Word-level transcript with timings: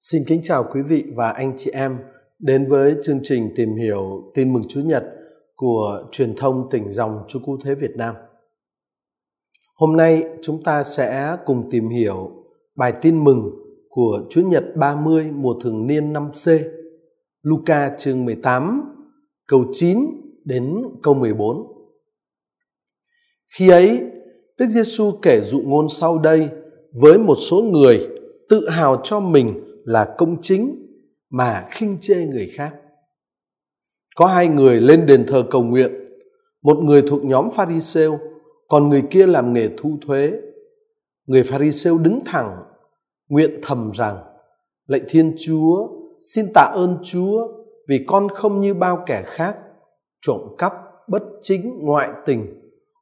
Xin 0.00 0.24
kính 0.24 0.40
chào 0.42 0.64
quý 0.72 0.82
vị 0.82 1.04
và 1.14 1.30
anh 1.30 1.52
chị 1.56 1.70
em 1.70 1.98
đến 2.38 2.68
với 2.68 2.94
chương 3.02 3.20
trình 3.22 3.52
tìm 3.56 3.76
hiểu 3.76 4.30
tin 4.34 4.52
mừng 4.52 4.62
Chúa 4.68 4.80
Nhật 4.80 5.04
của 5.56 6.04
truyền 6.12 6.36
thông 6.36 6.68
tỉnh 6.70 6.92
dòng 6.92 7.24
Chúa 7.28 7.38
Cứu 7.46 7.58
Thế 7.64 7.74
Việt 7.74 7.96
Nam. 7.96 8.14
Hôm 9.74 9.96
nay 9.96 10.24
chúng 10.42 10.62
ta 10.62 10.82
sẽ 10.82 11.36
cùng 11.46 11.70
tìm 11.70 11.88
hiểu 11.88 12.30
bài 12.76 12.92
tin 13.02 13.24
mừng 13.24 13.50
của 13.88 14.20
Chúa 14.30 14.40
Nhật 14.40 14.64
30 14.76 15.30
mùa 15.32 15.60
thường 15.60 15.86
niên 15.86 16.12
năm 16.12 16.30
C, 16.44 16.48
Luca 17.42 17.94
chương 17.98 18.24
18, 18.24 18.82
câu 19.46 19.64
9 19.72 19.98
đến 20.44 20.82
câu 21.02 21.14
14. 21.14 21.66
Khi 23.58 23.68
ấy, 23.68 24.00
Đức 24.58 24.66
Giêsu 24.68 25.12
kể 25.22 25.40
dụ 25.40 25.62
ngôn 25.64 25.88
sau 25.88 26.18
đây 26.18 26.48
với 26.92 27.18
một 27.18 27.36
số 27.50 27.62
người 27.62 28.08
tự 28.48 28.68
hào 28.68 29.00
cho 29.04 29.20
mình 29.20 29.69
là 29.84 30.14
công 30.18 30.36
chính 30.42 30.86
mà 31.30 31.68
khinh 31.70 31.96
chê 32.00 32.26
người 32.26 32.50
khác. 32.54 32.74
Có 34.16 34.26
hai 34.26 34.48
người 34.48 34.80
lên 34.80 35.06
đền 35.06 35.24
thờ 35.26 35.44
cầu 35.50 35.62
nguyện, 35.62 35.92
một 36.62 36.78
người 36.78 37.02
thuộc 37.02 37.24
nhóm 37.24 37.48
Pharisêu, 37.50 38.18
còn 38.68 38.88
người 38.88 39.02
kia 39.10 39.26
làm 39.26 39.52
nghề 39.52 39.68
thu 39.76 39.98
thuế. 40.06 40.32
Người 41.26 41.42
Pharisêu 41.42 41.98
đứng 41.98 42.18
thẳng, 42.24 42.64
nguyện 43.28 43.58
thầm 43.62 43.90
rằng: 43.94 44.16
Lạy 44.86 45.00
Thiên 45.08 45.34
Chúa, 45.38 45.88
xin 46.34 46.46
tạ 46.54 46.72
ơn 46.74 46.98
Chúa 47.02 47.48
vì 47.88 48.04
con 48.06 48.28
không 48.28 48.60
như 48.60 48.74
bao 48.74 49.02
kẻ 49.06 49.22
khác 49.26 49.56
trộm 50.20 50.40
cắp, 50.58 50.72
bất 51.08 51.22
chính, 51.40 51.78
ngoại 51.82 52.10
tình 52.26 52.46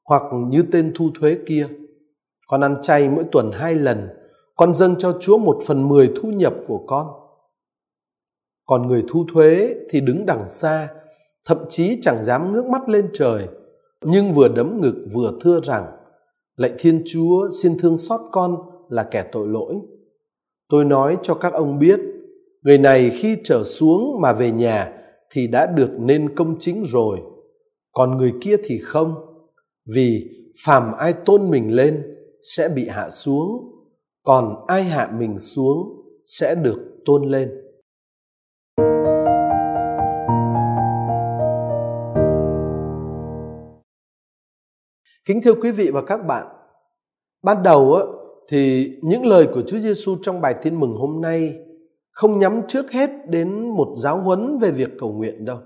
hoặc 0.04 0.22
như 0.48 0.62
tên 0.72 0.92
thu 0.94 1.10
thuế 1.20 1.38
kia. 1.46 1.68
Con 2.46 2.60
ăn 2.60 2.76
chay 2.82 3.08
mỗi 3.08 3.24
tuần 3.32 3.50
hai 3.52 3.74
lần 3.74 4.08
con 4.58 4.74
dâng 4.74 4.94
cho 4.98 5.16
Chúa 5.20 5.38
một 5.38 5.58
phần 5.66 5.88
mười 5.88 6.10
thu 6.16 6.28
nhập 6.30 6.54
của 6.68 6.84
con. 6.86 7.06
Còn 8.66 8.86
người 8.86 9.04
thu 9.08 9.24
thuế 9.32 9.74
thì 9.90 10.00
đứng 10.00 10.26
đằng 10.26 10.48
xa, 10.48 10.88
thậm 11.44 11.58
chí 11.68 11.98
chẳng 12.00 12.24
dám 12.24 12.52
ngước 12.52 12.66
mắt 12.66 12.88
lên 12.88 13.10
trời, 13.12 13.48
nhưng 14.04 14.34
vừa 14.34 14.48
đấm 14.48 14.80
ngực 14.80 15.06
vừa 15.12 15.32
thưa 15.40 15.60
rằng, 15.60 15.84
Lạy 16.56 16.72
Thiên 16.78 17.02
Chúa 17.06 17.48
xin 17.62 17.78
thương 17.78 17.96
xót 17.96 18.20
con 18.32 18.56
là 18.88 19.02
kẻ 19.02 19.24
tội 19.32 19.48
lỗi. 19.48 19.74
Tôi 20.68 20.84
nói 20.84 21.16
cho 21.22 21.34
các 21.34 21.52
ông 21.52 21.78
biết, 21.78 22.00
người 22.62 22.78
này 22.78 23.10
khi 23.10 23.36
trở 23.44 23.64
xuống 23.64 24.20
mà 24.20 24.32
về 24.32 24.50
nhà 24.50 24.92
thì 25.30 25.46
đã 25.46 25.66
được 25.66 25.90
nên 25.98 26.34
công 26.34 26.56
chính 26.58 26.84
rồi, 26.86 27.18
còn 27.92 28.16
người 28.16 28.32
kia 28.40 28.56
thì 28.64 28.78
không, 28.78 29.14
vì 29.94 30.30
phàm 30.66 30.92
ai 30.98 31.12
tôn 31.12 31.50
mình 31.50 31.74
lên 31.74 32.02
sẽ 32.42 32.68
bị 32.68 32.88
hạ 32.88 33.08
xuống 33.08 33.77
còn 34.28 34.64
ai 34.66 34.84
hạ 34.84 35.10
mình 35.18 35.38
xuống 35.38 36.02
sẽ 36.24 36.54
được 36.54 36.96
tôn 37.04 37.24
lên 37.24 37.50
kính 45.24 45.40
thưa 45.44 45.54
quý 45.54 45.70
vị 45.70 45.90
và 45.90 46.02
các 46.02 46.16
bạn 46.26 46.46
ban 47.42 47.62
đầu 47.62 47.94
á, 47.94 48.02
thì 48.48 48.92
những 49.02 49.26
lời 49.26 49.48
của 49.54 49.62
Chúa 49.66 49.78
Giêsu 49.78 50.16
trong 50.22 50.40
bài 50.40 50.54
tin 50.62 50.80
mừng 50.80 50.96
hôm 50.96 51.20
nay 51.20 51.54
không 52.10 52.38
nhắm 52.38 52.60
trước 52.68 52.90
hết 52.90 53.10
đến 53.28 53.68
một 53.68 53.94
giáo 53.96 54.20
huấn 54.22 54.58
về 54.58 54.70
việc 54.70 54.88
cầu 54.98 55.12
nguyện 55.12 55.44
đâu. 55.44 55.58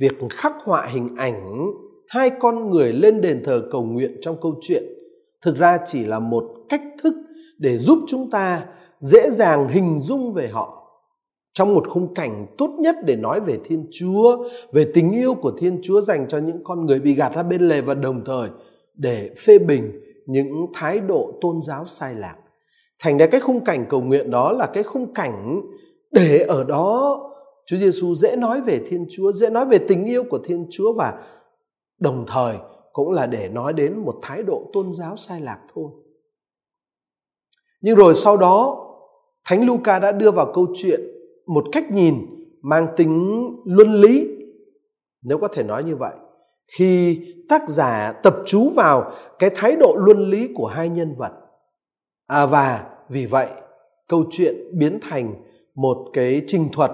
Việc 0.00 0.12
khắc 0.30 0.52
họa 0.64 0.86
hình 0.86 1.08
ảnh 1.16 1.66
hai 2.08 2.30
con 2.40 2.70
người 2.70 2.92
lên 2.92 3.20
đền 3.20 3.42
thờ 3.44 3.62
cầu 3.70 3.84
nguyện 3.84 4.18
trong 4.20 4.36
câu 4.40 4.54
chuyện 4.60 4.82
thực 5.42 5.56
ra 5.56 5.78
chỉ 5.84 6.04
là 6.04 6.18
một 6.18 6.44
cách 6.68 6.82
thức 7.02 7.14
để 7.58 7.78
giúp 7.78 7.98
chúng 8.08 8.30
ta 8.30 8.64
dễ 9.00 9.30
dàng 9.30 9.68
hình 9.68 10.00
dung 10.00 10.32
về 10.32 10.48
họ 10.48 10.82
trong 11.54 11.74
một 11.74 11.88
khung 11.88 12.14
cảnh 12.14 12.46
tốt 12.58 12.70
nhất 12.78 12.96
để 13.04 13.16
nói 13.16 13.40
về 13.40 13.58
Thiên 13.64 13.86
Chúa, 13.92 14.44
về 14.72 14.86
tình 14.94 15.12
yêu 15.12 15.34
của 15.34 15.52
Thiên 15.58 15.80
Chúa 15.82 16.00
dành 16.00 16.28
cho 16.28 16.38
những 16.38 16.64
con 16.64 16.86
người 16.86 17.00
bị 17.00 17.14
gạt 17.14 17.34
ra 17.34 17.42
bên 17.42 17.68
lề 17.68 17.80
và 17.80 17.94
đồng 17.94 18.24
thời 18.24 18.48
để 18.94 19.30
phê 19.38 19.58
bình 19.58 20.00
những 20.26 20.66
thái 20.74 21.00
độ 21.00 21.32
tôn 21.40 21.62
giáo 21.62 21.86
sai 21.86 22.14
lạc. 22.14 22.36
Thành 22.98 23.18
ra 23.18 23.26
cái 23.26 23.40
khung 23.40 23.64
cảnh 23.64 23.86
cầu 23.88 24.00
nguyện 24.00 24.30
đó 24.30 24.52
là 24.52 24.66
cái 24.66 24.82
khung 24.82 25.14
cảnh 25.14 25.60
để 26.10 26.38
ở 26.38 26.64
đó 26.64 27.18
Chúa 27.66 27.76
Giêsu 27.76 28.14
dễ 28.14 28.36
nói 28.36 28.60
về 28.60 28.80
Thiên 28.86 29.06
Chúa, 29.10 29.32
dễ 29.32 29.50
nói 29.50 29.66
về 29.66 29.78
tình 29.88 30.04
yêu 30.04 30.24
của 30.24 30.38
Thiên 30.44 30.66
Chúa 30.70 30.92
và 30.92 31.20
đồng 32.00 32.24
thời 32.28 32.56
cũng 32.92 33.12
là 33.12 33.26
để 33.26 33.48
nói 33.48 33.72
đến 33.72 33.98
một 33.98 34.18
thái 34.22 34.42
độ 34.42 34.70
tôn 34.72 34.92
giáo 34.92 35.16
sai 35.16 35.40
lạc 35.40 35.58
thôi. 35.74 35.90
Nhưng 37.80 37.96
rồi 37.96 38.14
sau 38.14 38.36
đó 38.36 38.88
Thánh 39.44 39.66
Luca 39.66 39.98
đã 39.98 40.12
đưa 40.12 40.30
vào 40.30 40.52
câu 40.54 40.66
chuyện 40.74 41.00
một 41.46 41.64
cách 41.72 41.90
nhìn 41.90 42.14
mang 42.62 42.86
tính 42.96 43.46
luân 43.64 43.94
lý. 43.94 44.28
Nếu 45.22 45.38
có 45.38 45.48
thể 45.48 45.62
nói 45.62 45.84
như 45.84 45.96
vậy 45.96 46.14
khi 46.66 47.20
tác 47.48 47.68
giả 47.68 48.12
tập 48.22 48.36
chú 48.46 48.70
vào 48.70 49.10
cái 49.38 49.50
thái 49.54 49.76
độ 49.76 49.96
luân 49.98 50.30
lý 50.30 50.48
của 50.54 50.66
hai 50.66 50.88
nhân 50.88 51.14
vật. 51.16 51.32
À, 52.26 52.46
và 52.46 52.90
vì 53.08 53.26
vậy 53.26 53.48
câu 54.08 54.24
chuyện 54.30 54.56
biến 54.78 54.98
thành 55.02 55.34
một 55.74 56.10
cái 56.12 56.42
trình 56.46 56.68
thuật 56.72 56.90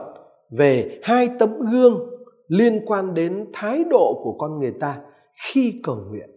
về 0.51 1.01
hai 1.03 1.29
tấm 1.39 1.71
gương 1.71 2.11
liên 2.49 2.87
quan 2.87 3.15
đến 3.15 3.47
thái 3.53 3.85
độ 3.91 4.21
của 4.25 4.37
con 4.39 4.59
người 4.59 4.73
ta 4.81 4.99
khi 5.43 5.81
cầu 5.82 5.97
nguyện 5.97 6.31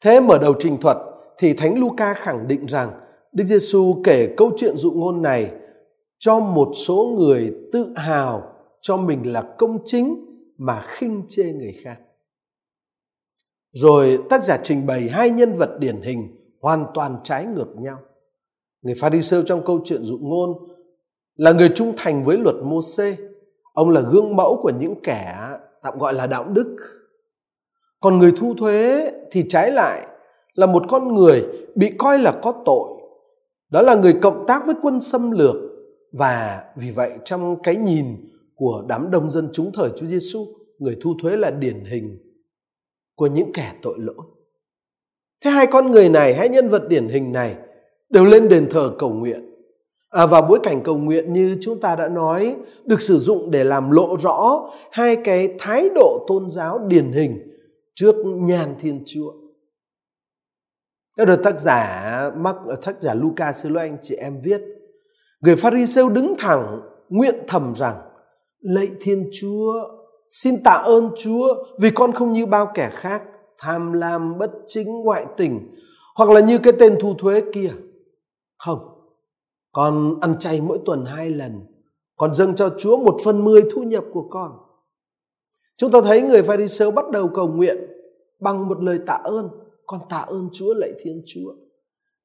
thế 0.00 0.20
mở 0.20 0.38
đầu 0.38 0.54
trình 0.58 0.76
thuật 0.80 0.96
thì 1.38 1.54
Thánh 1.54 1.78
Luca 1.78 2.14
khẳng 2.14 2.48
định 2.48 2.66
rằng 2.66 3.00
Đức 3.32 3.44
Giêsu 3.44 4.02
kể 4.04 4.34
câu 4.36 4.50
chuyện 4.56 4.76
dụ 4.76 4.90
ngôn 4.90 5.22
này 5.22 5.52
cho 6.18 6.40
một 6.40 6.70
số 6.74 7.14
người 7.18 7.54
tự 7.72 7.92
hào 7.96 8.52
cho 8.80 8.96
mình 8.96 9.32
là 9.32 9.54
công 9.58 9.78
chính 9.84 10.24
mà 10.58 10.82
khinh 10.86 11.22
chê 11.28 11.52
người 11.52 11.72
khác. 11.82 11.96
Rồi 13.72 14.18
tác 14.30 14.44
giả 14.44 14.58
trình 14.62 14.86
bày 14.86 15.08
hai 15.08 15.30
nhân 15.30 15.52
vật 15.52 15.70
điển 15.78 16.00
hình 16.02 16.36
hoàn 16.60 16.84
toàn 16.94 17.16
trái 17.24 17.46
ngược 17.46 17.68
nhau. 17.76 17.98
Người 18.82 18.94
Pharisêu 18.94 19.42
trong 19.42 19.64
câu 19.64 19.80
chuyện 19.84 20.02
dụ 20.02 20.18
ngôn 20.18 20.50
là 21.34 21.52
người 21.52 21.70
trung 21.74 21.94
thành 21.96 22.24
với 22.24 22.36
luật 22.36 22.56
mô 22.64 22.80
xê 22.82 23.16
Ông 23.72 23.90
là 23.90 24.00
gương 24.00 24.36
mẫu 24.36 24.60
của 24.62 24.72
những 24.80 24.94
kẻ 25.02 25.36
tạm 25.88 25.98
gọi 25.98 26.14
là 26.14 26.26
đạo 26.26 26.48
đức. 26.48 26.76
Còn 28.00 28.18
người 28.18 28.32
thu 28.36 28.54
thuế 28.54 29.10
thì 29.30 29.44
trái 29.48 29.70
lại 29.70 30.08
là 30.54 30.66
một 30.66 30.82
con 30.88 31.14
người 31.14 31.46
bị 31.74 31.92
coi 31.98 32.18
là 32.18 32.38
có 32.42 32.62
tội. 32.64 32.90
Đó 33.70 33.82
là 33.82 33.94
người 33.94 34.14
cộng 34.22 34.46
tác 34.46 34.66
với 34.66 34.74
quân 34.82 35.00
xâm 35.00 35.30
lược. 35.30 35.56
Và 36.12 36.64
vì 36.76 36.90
vậy 36.90 37.10
trong 37.24 37.62
cái 37.62 37.76
nhìn 37.76 38.06
của 38.54 38.84
đám 38.88 39.10
đông 39.10 39.30
dân 39.30 39.48
chúng 39.52 39.72
thời 39.72 39.90
Chúa 39.96 40.06
Giêsu, 40.06 40.46
người 40.78 40.96
thu 41.00 41.14
thuế 41.22 41.36
là 41.36 41.50
điển 41.50 41.84
hình 41.84 42.18
của 43.14 43.26
những 43.26 43.52
kẻ 43.52 43.72
tội 43.82 43.94
lỗi. 43.98 44.26
Thế 45.44 45.50
hai 45.50 45.66
con 45.66 45.90
người 45.90 46.08
này, 46.08 46.34
hai 46.34 46.48
nhân 46.48 46.68
vật 46.68 46.88
điển 46.88 47.08
hình 47.08 47.32
này 47.32 47.56
đều 48.10 48.24
lên 48.24 48.48
đền 48.48 48.66
thờ 48.70 48.92
cầu 48.98 49.10
nguyện 49.10 49.47
à, 50.10 50.26
và 50.26 50.40
bối 50.40 50.58
cảnh 50.62 50.80
cầu 50.82 50.98
nguyện 50.98 51.32
như 51.32 51.56
chúng 51.60 51.80
ta 51.80 51.96
đã 51.96 52.08
nói 52.08 52.56
được 52.84 53.02
sử 53.02 53.18
dụng 53.18 53.50
để 53.50 53.64
làm 53.64 53.90
lộ 53.90 54.16
rõ 54.16 54.68
hai 54.92 55.16
cái 55.16 55.48
thái 55.58 55.88
độ 55.94 56.24
tôn 56.28 56.50
giáo 56.50 56.78
điển 56.78 57.12
hình 57.12 57.38
trước 57.94 58.14
nhàn 58.24 58.74
thiên 58.78 59.02
chúa 59.06 59.32
đó 61.18 61.24
được 61.24 61.42
tác 61.42 61.60
giả 61.60 62.30
mắc 62.36 62.56
tác 62.82 63.02
giả 63.02 63.14
Luca 63.14 63.52
xin 63.52 63.72
lỗi 63.72 63.82
anh 63.82 63.96
chị 64.02 64.14
em 64.14 64.40
viết. 64.44 64.60
Người 65.40 65.56
Pharisêu 65.56 66.08
đứng 66.08 66.34
thẳng 66.38 66.80
nguyện 67.08 67.34
thầm 67.48 67.74
rằng 67.76 67.96
lạy 68.60 68.88
Thiên 69.00 69.30
Chúa 69.40 69.72
xin 70.28 70.62
tạ 70.62 70.72
ơn 70.72 71.10
Chúa 71.18 71.64
vì 71.80 71.90
con 71.90 72.12
không 72.12 72.32
như 72.32 72.46
bao 72.46 72.70
kẻ 72.74 72.90
khác 72.92 73.22
tham 73.58 73.92
lam 73.92 74.38
bất 74.38 74.50
chính 74.66 75.02
ngoại 75.04 75.26
tình 75.36 75.74
hoặc 76.16 76.30
là 76.30 76.40
như 76.40 76.58
cái 76.58 76.72
tên 76.78 76.96
thu 77.00 77.14
thuế 77.14 77.42
kia. 77.52 77.70
Không, 78.58 78.78
con 79.72 80.20
ăn 80.20 80.38
chay 80.38 80.60
mỗi 80.60 80.78
tuần 80.84 81.04
hai 81.04 81.30
lần 81.30 81.60
con 82.16 82.34
dâng 82.34 82.54
cho 82.54 82.74
Chúa 82.78 82.96
một 82.96 83.20
phần 83.24 83.44
mười 83.44 83.62
thu 83.74 83.82
nhập 83.82 84.04
của 84.12 84.26
con. 84.30 84.52
Chúng 85.76 85.90
ta 85.90 86.00
thấy 86.04 86.22
người 86.22 86.42
Pharisee 86.42 86.90
bắt 86.90 87.10
đầu 87.10 87.30
cầu 87.34 87.48
nguyện 87.48 87.76
bằng 88.40 88.68
một 88.68 88.82
lời 88.82 88.98
tạ 89.06 89.20
ơn 89.24 89.48
con 89.86 90.00
tạ 90.08 90.18
ơn 90.18 90.48
Chúa, 90.52 90.74
lạy 90.74 90.92
Thiên 91.02 91.22
Chúa. 91.26 91.54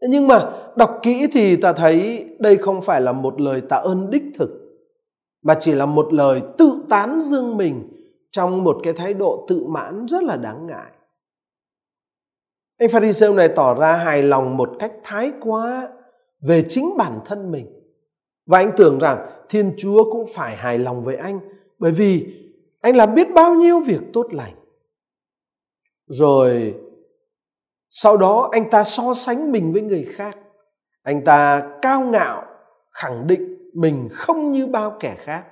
Nhưng 0.10 0.28
mà 0.28 0.51
đọc 0.75 1.00
kỹ 1.01 1.28
thì 1.31 1.56
ta 1.56 1.74
thấy 1.74 2.28
đây 2.40 2.57
không 2.57 2.81
phải 2.81 3.01
là 3.01 3.12
một 3.12 3.42
lời 3.42 3.62
tạ 3.62 3.75
ơn 3.75 4.10
đích 4.10 4.24
thực, 4.36 4.50
mà 5.44 5.56
chỉ 5.60 5.75
là 5.75 5.86
một 5.86 6.13
lời 6.13 6.42
tự 6.57 6.84
tán 6.89 7.22
dương 7.22 7.57
mình 7.57 7.89
trong 8.31 8.63
một 8.63 8.78
cái 8.84 8.94
thái 8.94 9.13
độ 9.13 9.46
tự 9.48 9.66
mãn 9.66 10.06
rất 10.06 10.24
là 10.24 10.38
đáng 10.38 10.68
ngại. 10.68 10.92
Anh 12.80 12.89
Pharisee 12.89 13.34
này 13.34 13.50
tỏ 13.50 13.74
ra 13.74 13.94
hài 13.94 14.24
lòng 14.24 14.57
một 14.57 14.69
cách 14.80 14.94
thái 15.04 15.31
quá 15.42 15.89
về 16.48 16.66
chính 16.69 16.98
bản 16.98 17.19
thân 17.25 17.51
mình. 17.51 17.68
Và 18.45 18.57
anh 18.57 18.72
tưởng 18.78 19.00
rằng 19.00 19.30
Thiên 19.50 19.74
Chúa 19.78 20.12
cũng 20.12 20.25
phải 20.34 20.56
hài 20.56 20.80
lòng 20.80 21.04
với 21.04 21.16
anh 21.16 21.40
bởi 21.80 21.92
vì 21.92 22.40
anh 22.81 22.95
làm 22.95 23.16
biết 23.16 23.28
bao 23.36 23.56
nhiêu 23.56 23.80
việc 23.80 24.01
tốt 24.13 24.28
lành. 24.31 24.54
Rồi 26.07 26.75
sau 27.90 28.18
đó 28.18 28.50
anh 28.51 28.69
ta 28.69 28.84
so 28.84 29.13
sánh 29.13 29.51
mình 29.51 29.74
với 29.74 29.81
người 29.81 30.04
khác 30.04 30.38
Anh 31.04 31.24
ta 31.25 31.69
cao 31.81 32.06
ngạo, 32.06 32.46
khẳng 32.92 33.28
định 33.28 33.72
mình 33.74 34.10
không 34.12 34.51
như 34.51 34.68
bao 34.68 34.98
kẻ 35.00 35.16
khác. 35.19 35.46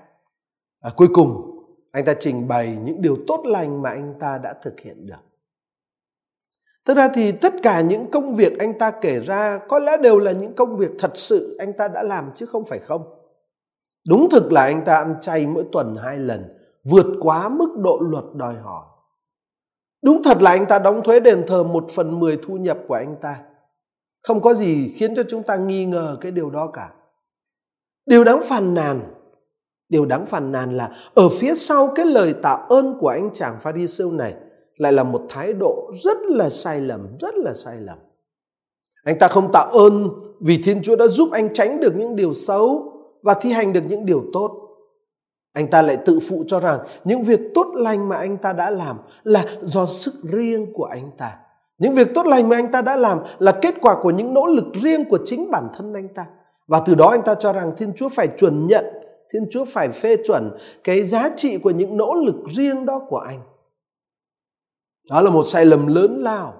À, 0.79 0.89
cuối 0.95 1.07
cùng, 1.13 1.57
anh 1.91 2.05
ta 2.05 2.13
trình 2.19 2.47
bày 2.47 2.77
những 2.83 3.01
điều 3.01 3.17
tốt 3.27 3.41
lành 3.45 3.81
mà 3.81 3.89
anh 3.89 4.13
ta 4.19 4.37
đã 4.37 4.53
thực 4.63 4.79
hiện 4.79 5.05
được. 5.07 5.31
Thật 6.86 6.98
ra 6.98 7.07
thì 7.13 7.31
tất 7.31 7.54
cả 7.63 7.81
những 7.81 8.12
công 8.12 8.36
việc 8.36 8.60
anh 8.60 8.80
ta 8.80 8.92
kể 8.92 9.19
ra 9.19 9.60
có 9.69 9.80
lẽ 9.80 9.98
đều 9.98 10.19
là 10.19 10.31
những 10.31 10.54
công 10.54 10.78
việc 10.78 10.92
thật 11.00 11.12
sự 11.13 11.56
anh 11.60 11.74
ta 11.74 11.88
đã 11.88 12.04
làm 12.04 12.31
chứ 12.36 12.45
không 12.45 12.66
phải 12.66 12.80
không. 12.80 13.04
Đúng 14.07 14.30
thực 14.30 14.51
là 14.51 14.63
anh 14.63 14.81
ta 14.86 14.95
ăn 14.95 15.16
chay 15.22 15.48
mỗi 15.48 15.63
tuần 15.72 15.95
hai 16.04 16.18
lần, 16.18 16.57
vượt 16.83 17.06
quá 17.22 17.50
mức 17.50 17.69
độ 17.78 18.00
luật 18.01 18.24
đòi 18.33 18.56
hỏi. 18.56 18.86
Đúng 20.04 20.24
thật 20.24 20.42
là 20.42 20.51
anh 20.51 20.66
ta 20.66 20.80
đóng 20.80 21.01
thuế 21.04 21.19
đền 21.19 21.44
thờ 21.48 21.63
một 21.63 21.86
phần 21.92 22.19
mười 22.19 22.38
thu 22.44 22.57
nhập 22.57 22.78
của 22.88 22.94
anh 22.94 23.16
ta. 23.22 23.39
Không 24.24 24.42
có 24.42 24.54
gì 24.54 24.94
khiến 24.95 25.16
cho 25.16 25.24
chúng 25.30 25.44
ta 25.44 25.56
nghi 25.56 25.86
ngờ 25.86 26.18
cái 26.22 26.31
điều 26.31 26.50
đó 26.50 26.68
cả. 26.68 26.92
Điều 28.06 28.24
đáng 28.24 28.42
phàn 28.44 28.74
nàn, 28.74 29.00
điều 29.89 30.06
đáng 30.06 30.25
phàn 30.25 30.51
nàn 30.51 30.78
là 30.78 30.92
ở 31.13 31.30
phía 31.30 31.56
sau 31.56 31.92
cái 31.95 32.06
lời 32.06 32.33
tạ 32.44 32.66
ơn 32.69 32.98
của 33.00 33.07
anh 33.07 33.30
chàng 33.33 33.60
Pharisêu 33.60 34.12
này 34.12 34.36
lại 34.81 34.94
là 34.94 35.04
một 35.04 35.22
thái 35.30 35.54
độ 35.54 35.92
rất 36.04 36.18
là 36.28 36.50
sai 36.50 36.81
lầm, 36.81 37.18
rất 37.19 37.36
là 37.36 37.54
sai 37.54 37.75
lầm. 37.80 37.98
Anh 39.04 39.19
ta 39.19 39.28
không 39.28 39.51
tạ 39.51 39.60
ơn 39.60 40.10
vì 40.39 40.62
Thiên 40.63 40.81
Chúa 40.81 40.95
đã 40.95 41.07
giúp 41.07 41.30
anh 41.31 41.54
tránh 41.54 41.80
được 41.80 41.95
những 41.95 42.16
điều 42.16 42.33
xấu 42.33 42.94
và 43.22 43.33
thi 43.33 43.51
hành 43.51 43.74
được 43.74 43.81
những 43.88 44.06
điều 44.06 44.24
tốt. 44.33 44.51
Anh 45.54 45.68
ta 45.68 45.81
lại 45.81 45.98
tự 46.06 46.19
phụ 46.30 46.44
cho 46.48 46.60
rằng 46.60 46.80
những 47.04 47.24
việc 47.24 47.39
tốt 47.56 47.68
lành 47.75 48.10
mà 48.10 48.16
anh 48.16 48.38
ta 48.38 48.54
đã 48.54 48.69
làm 48.69 48.98
là 49.24 49.45
do 49.62 49.86
sức 49.86 50.13
riêng 50.24 50.74
của 50.74 50.86
anh 50.86 51.12
ta. 51.18 51.38
Những 51.78 51.94
việc 51.94 52.07
tốt 52.16 52.25
lành 52.25 52.50
mà 52.50 52.56
anh 52.56 52.72
ta 52.72 52.81
đã 52.81 52.98
làm 52.98 53.19
là 53.39 53.51
kết 53.51 53.75
quả 53.81 53.95
của 54.01 54.12
những 54.12 54.33
nỗ 54.33 54.45
lực 54.45 54.66
riêng 54.81 55.10
của 55.10 55.19
chính 55.25 55.51
bản 55.51 55.68
thân 55.78 55.94
anh 55.94 56.07
ta. 56.07 56.25
Và 56.68 56.81
từ 56.86 56.95
đó 56.95 57.07
anh 57.07 57.22
ta 57.22 57.36
cho 57.36 57.54
rằng 57.54 57.72
Thiên 57.78 57.94
Chúa 57.94 58.10
phải 58.10 58.28
chuẩn 58.28 58.68
nhận, 58.68 58.86
Thiên 59.33 59.45
Chúa 59.51 59.66
phải 59.66 59.89
phê 59.89 60.18
chuẩn 60.28 60.51
cái 60.83 61.01
giá 61.01 61.30
trị 61.38 61.57
của 61.57 61.72
những 61.72 61.98
nỗ 61.98 62.13
lực 62.13 62.36
riêng 62.56 62.86
đó 62.86 63.01
của 63.10 63.18
anh. 63.18 63.39
Đó 65.09 65.21
là 65.21 65.30
một 65.30 65.44
sai 65.44 65.65
lầm 65.65 65.88
lớn 65.88 66.24
lao. 66.24 66.53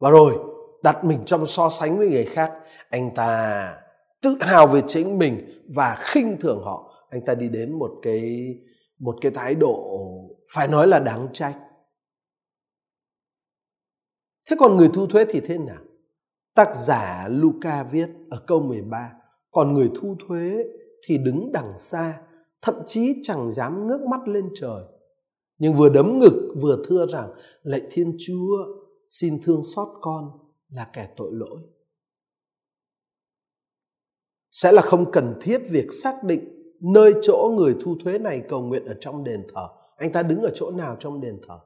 Và 0.00 0.10
rồi 0.10 0.38
đặt 0.82 1.04
mình 1.04 1.24
trong 1.26 1.46
so 1.46 1.68
sánh 1.68 1.98
với 1.98 2.08
người 2.08 2.24
khác, 2.24 2.52
anh 2.90 3.10
ta 3.14 3.74
tự 4.22 4.36
hào 4.40 4.66
về 4.66 4.82
chính 4.86 5.18
mình 5.18 5.62
và 5.74 5.96
khinh 6.00 6.36
thường 6.40 6.62
họ. 6.64 6.94
Anh 7.10 7.24
ta 7.24 7.34
đi 7.34 7.48
đến 7.48 7.78
một 7.78 7.90
cái 8.02 8.54
một 8.98 9.16
cái 9.20 9.32
thái 9.32 9.54
độ 9.54 10.00
phải 10.54 10.68
nói 10.68 10.86
là 10.86 10.98
đáng 10.98 11.28
trách. 11.32 11.56
Thế 14.50 14.56
còn 14.58 14.76
người 14.76 14.90
thu 14.94 15.06
thuế 15.06 15.24
thì 15.28 15.40
thế 15.40 15.58
nào? 15.58 15.82
Tác 16.54 16.74
giả 16.74 17.28
Luca 17.30 17.82
viết 17.82 18.08
ở 18.30 18.42
câu 18.46 18.60
13, 18.60 19.12
còn 19.50 19.74
người 19.74 19.90
thu 20.00 20.16
thuế 20.28 20.56
thì 21.06 21.18
đứng 21.18 21.52
đằng 21.52 21.78
xa, 21.78 22.20
thậm 22.62 22.74
chí 22.86 23.14
chẳng 23.22 23.50
dám 23.50 23.86
ngước 23.86 24.00
mắt 24.00 24.28
lên 24.28 24.48
trời 24.54 24.82
nhưng 25.58 25.74
vừa 25.74 25.88
đấm 25.88 26.18
ngực, 26.18 26.54
vừa 26.60 26.82
thưa 26.88 27.06
rằng 27.06 27.30
lạy 27.62 27.82
thiên 27.90 28.16
chúa, 28.26 28.56
xin 29.06 29.40
thương 29.42 29.62
xót 29.74 29.88
con 30.00 30.30
là 30.68 30.90
kẻ 30.92 31.08
tội 31.16 31.30
lỗi. 31.32 31.60
Sẽ 34.50 34.72
là 34.72 34.82
không 34.82 35.10
cần 35.10 35.38
thiết 35.40 35.62
việc 35.70 35.92
xác 36.02 36.24
định 36.24 36.72
nơi 36.80 37.12
chỗ 37.22 37.54
người 37.56 37.76
thu 37.80 37.96
thuế 38.04 38.18
này 38.18 38.42
cầu 38.48 38.62
nguyện 38.62 38.84
ở 38.84 38.94
trong 39.00 39.24
đền 39.24 39.46
thờ. 39.54 39.68
Anh 39.96 40.12
ta 40.12 40.22
đứng 40.22 40.42
ở 40.42 40.50
chỗ 40.54 40.70
nào 40.70 40.96
trong 41.00 41.20
đền 41.20 41.40
thờ? 41.48 41.58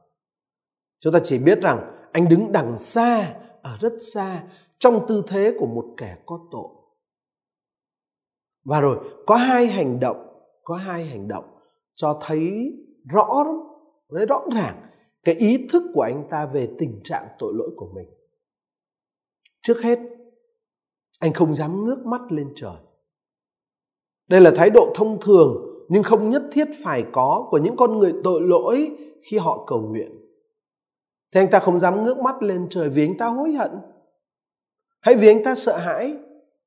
Chúng 1.00 1.12
ta 1.12 1.18
chỉ 1.24 1.38
biết 1.38 1.60
rằng 1.62 2.08
anh 2.12 2.28
đứng 2.28 2.52
đằng 2.52 2.76
xa, 2.76 3.34
ở 3.62 3.76
rất 3.80 3.92
xa, 4.14 4.44
trong 4.78 5.06
tư 5.08 5.22
thế 5.26 5.56
của 5.58 5.66
một 5.66 5.94
kẻ 5.96 6.16
có 6.26 6.38
tội. 6.50 6.68
Và 8.64 8.80
rồi, 8.80 8.98
có 9.26 9.36
hai 9.36 9.66
hành 9.66 10.00
động, 10.00 10.16
có 10.64 10.74
hai 10.74 11.04
hành 11.04 11.28
động 11.28 11.44
cho 11.94 12.20
thấy 12.22 12.72
rõ 13.08 13.44
lắm 13.46 13.71
nói 14.12 14.26
rõ 14.26 14.40
ràng 14.54 14.82
cái 15.24 15.34
ý 15.34 15.66
thức 15.72 15.82
của 15.94 16.02
anh 16.02 16.24
ta 16.30 16.46
về 16.46 16.68
tình 16.78 17.00
trạng 17.04 17.28
tội 17.38 17.52
lỗi 17.56 17.70
của 17.76 17.88
mình. 17.94 18.08
Trước 19.62 19.80
hết, 19.82 19.98
anh 21.20 21.32
không 21.32 21.54
dám 21.54 21.84
ngước 21.84 22.06
mắt 22.06 22.20
lên 22.30 22.52
trời. 22.54 22.76
Đây 24.28 24.40
là 24.40 24.52
thái 24.56 24.70
độ 24.70 24.92
thông 24.94 25.20
thường 25.20 25.72
nhưng 25.88 26.02
không 26.02 26.30
nhất 26.30 26.42
thiết 26.52 26.68
phải 26.84 27.04
có 27.12 27.48
của 27.50 27.58
những 27.58 27.76
con 27.76 27.98
người 27.98 28.14
tội 28.24 28.40
lỗi 28.40 28.90
khi 29.22 29.38
họ 29.38 29.64
cầu 29.66 29.80
nguyện. 29.80 30.10
Thế 31.32 31.40
anh 31.40 31.50
ta 31.50 31.58
không 31.58 31.78
dám 31.78 32.04
ngước 32.04 32.18
mắt 32.18 32.42
lên 32.42 32.66
trời 32.70 32.88
vì 32.88 33.06
anh 33.06 33.16
ta 33.16 33.26
hối 33.26 33.52
hận? 33.52 33.70
Hay 35.00 35.14
vì 35.14 35.28
anh 35.28 35.44
ta 35.44 35.54
sợ 35.54 35.76
hãi? 35.76 36.16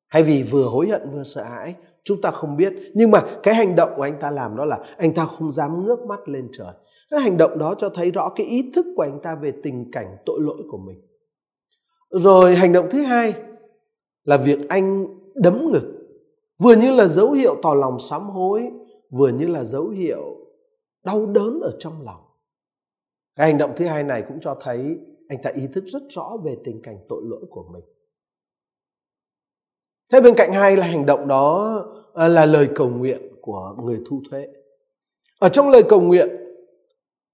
Hay 0.07 0.23
vì 0.23 0.43
vừa 0.43 0.63
hối 0.63 0.87
hận 0.89 1.09
vừa 1.09 1.23
sợ 1.23 1.43
hãi? 1.43 1.75
Chúng 2.03 2.21
ta 2.21 2.31
không 2.31 2.57
biết. 2.57 2.73
Nhưng 2.93 3.11
mà 3.11 3.23
cái 3.43 3.55
hành 3.55 3.75
động 3.75 3.89
của 3.95 4.01
anh 4.01 4.19
ta 4.19 4.31
làm 4.31 4.55
đó 4.55 4.65
là 4.65 4.79
anh 4.97 5.13
ta 5.13 5.25
không 5.25 5.51
dám 5.51 5.85
ngước 5.85 5.99
mắt 5.99 6.29
lên 6.29 6.49
trời 6.57 6.73
cái 7.09 7.19
hành 7.19 7.37
động 7.37 7.57
đó 7.57 7.75
cho 7.77 7.89
thấy 7.89 8.11
rõ 8.11 8.29
cái 8.35 8.47
ý 8.47 8.71
thức 8.75 8.85
của 8.95 9.03
anh 9.03 9.19
ta 9.23 9.35
về 9.35 9.53
tình 9.63 9.91
cảnh 9.91 10.17
tội 10.25 10.39
lỗi 10.41 10.63
của 10.71 10.77
mình. 10.77 11.01
Rồi 12.09 12.55
hành 12.55 12.73
động 12.73 12.87
thứ 12.91 13.01
hai 13.01 13.33
là 14.23 14.37
việc 14.37 14.59
anh 14.69 15.05
đấm 15.35 15.71
ngực. 15.71 15.91
Vừa 16.57 16.75
như 16.75 16.91
là 16.91 17.07
dấu 17.07 17.31
hiệu 17.31 17.55
tỏ 17.63 17.73
lòng 17.73 17.99
sám 17.99 18.29
hối, 18.29 18.71
vừa 19.09 19.29
như 19.29 19.47
là 19.47 19.63
dấu 19.63 19.87
hiệu 19.87 20.37
đau 21.03 21.25
đớn 21.25 21.59
ở 21.61 21.71
trong 21.79 21.93
lòng. 22.01 22.21
Cái 23.35 23.51
hành 23.51 23.57
động 23.57 23.71
thứ 23.75 23.85
hai 23.85 24.03
này 24.03 24.23
cũng 24.27 24.39
cho 24.41 24.57
thấy 24.61 24.99
anh 25.29 25.41
ta 25.43 25.49
ý 25.49 25.67
thức 25.73 25.83
rất 25.87 26.01
rõ 26.09 26.37
về 26.43 26.57
tình 26.63 26.81
cảnh 26.81 26.97
tội 27.09 27.21
lỗi 27.25 27.45
của 27.49 27.63
mình. 27.73 27.83
Thế 30.11 30.21
bên 30.21 30.33
cạnh 30.37 30.53
hai 30.53 30.77
là 30.77 30.85
hành 30.85 31.05
động 31.05 31.27
đó 31.27 31.81
à, 32.13 32.27
là 32.27 32.45
lời 32.45 32.69
cầu 32.75 32.89
nguyện 32.89 33.21
của 33.41 33.75
người 33.83 33.99
thu 34.09 34.21
thuế. 34.29 34.47
Ở 35.39 35.49
trong 35.49 35.69
lời 35.69 35.83
cầu 35.89 36.01
nguyện 36.01 36.44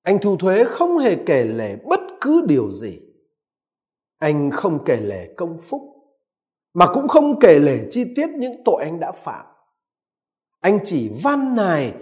anh 0.03 0.17
thu 0.21 0.37
thuế 0.37 0.63
không 0.63 0.97
hề 0.97 1.15
kể 1.25 1.43
lể 1.43 1.75
bất 1.75 1.99
cứ 2.21 2.41
điều 2.47 2.71
gì. 2.71 2.99
Anh 4.17 4.51
không 4.51 4.83
kể 4.85 5.01
lể 5.01 5.33
công 5.37 5.57
phúc, 5.57 5.81
mà 6.73 6.85
cũng 6.93 7.07
không 7.07 7.39
kể 7.39 7.59
lể 7.59 7.79
chi 7.89 8.03
tiết 8.15 8.29
những 8.29 8.63
tội 8.65 8.83
anh 8.83 8.99
đã 8.99 9.11
phạm. 9.11 9.45
Anh 10.59 10.79
chỉ 10.83 11.11
van 11.23 11.55
nài, 11.55 11.93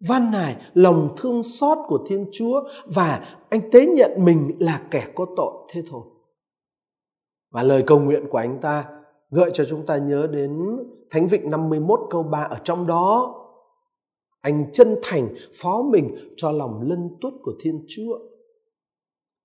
van 0.00 0.30
nài 0.30 0.56
lòng 0.74 1.14
thương 1.16 1.42
xót 1.42 1.78
của 1.86 2.04
Thiên 2.06 2.26
Chúa 2.32 2.62
và 2.84 3.26
anh 3.50 3.70
tế 3.70 3.86
nhận 3.86 4.10
mình 4.24 4.56
là 4.58 4.82
kẻ 4.90 5.06
có 5.14 5.26
tội 5.36 5.52
thế 5.72 5.82
thôi. 5.90 6.02
Và 7.50 7.62
lời 7.62 7.82
cầu 7.86 8.00
nguyện 8.00 8.28
của 8.30 8.38
anh 8.38 8.60
ta 8.60 8.84
gợi 9.30 9.50
cho 9.54 9.64
chúng 9.64 9.86
ta 9.86 9.96
nhớ 9.96 10.26
đến 10.32 10.78
Thánh 11.10 11.26
Vịnh 11.26 11.50
51 11.50 12.00
câu 12.10 12.22
3 12.22 12.42
ở 12.42 12.56
trong 12.64 12.86
đó 12.86 13.34
anh 14.42 14.72
chân 14.72 14.96
thành 15.02 15.28
phó 15.54 15.82
mình 15.82 16.14
cho 16.36 16.52
lòng 16.52 16.80
lân 16.88 17.08
tuất 17.20 17.32
của 17.42 17.52
Thiên 17.60 17.84
Chúa. 17.88 18.18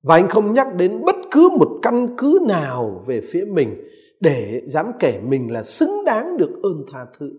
Và 0.03 0.15
anh 0.15 0.29
không 0.29 0.53
nhắc 0.53 0.67
đến 0.75 1.05
bất 1.05 1.15
cứ 1.31 1.49
một 1.59 1.79
căn 1.81 2.15
cứ 2.17 2.39
nào 2.47 3.03
về 3.05 3.21
phía 3.31 3.45
mình 3.45 3.81
để 4.19 4.61
dám 4.65 4.91
kể 4.99 5.19
mình 5.27 5.51
là 5.51 5.63
xứng 5.63 6.05
đáng 6.05 6.37
được 6.37 6.59
ơn 6.63 6.85
tha 6.91 7.05
thứ. 7.19 7.31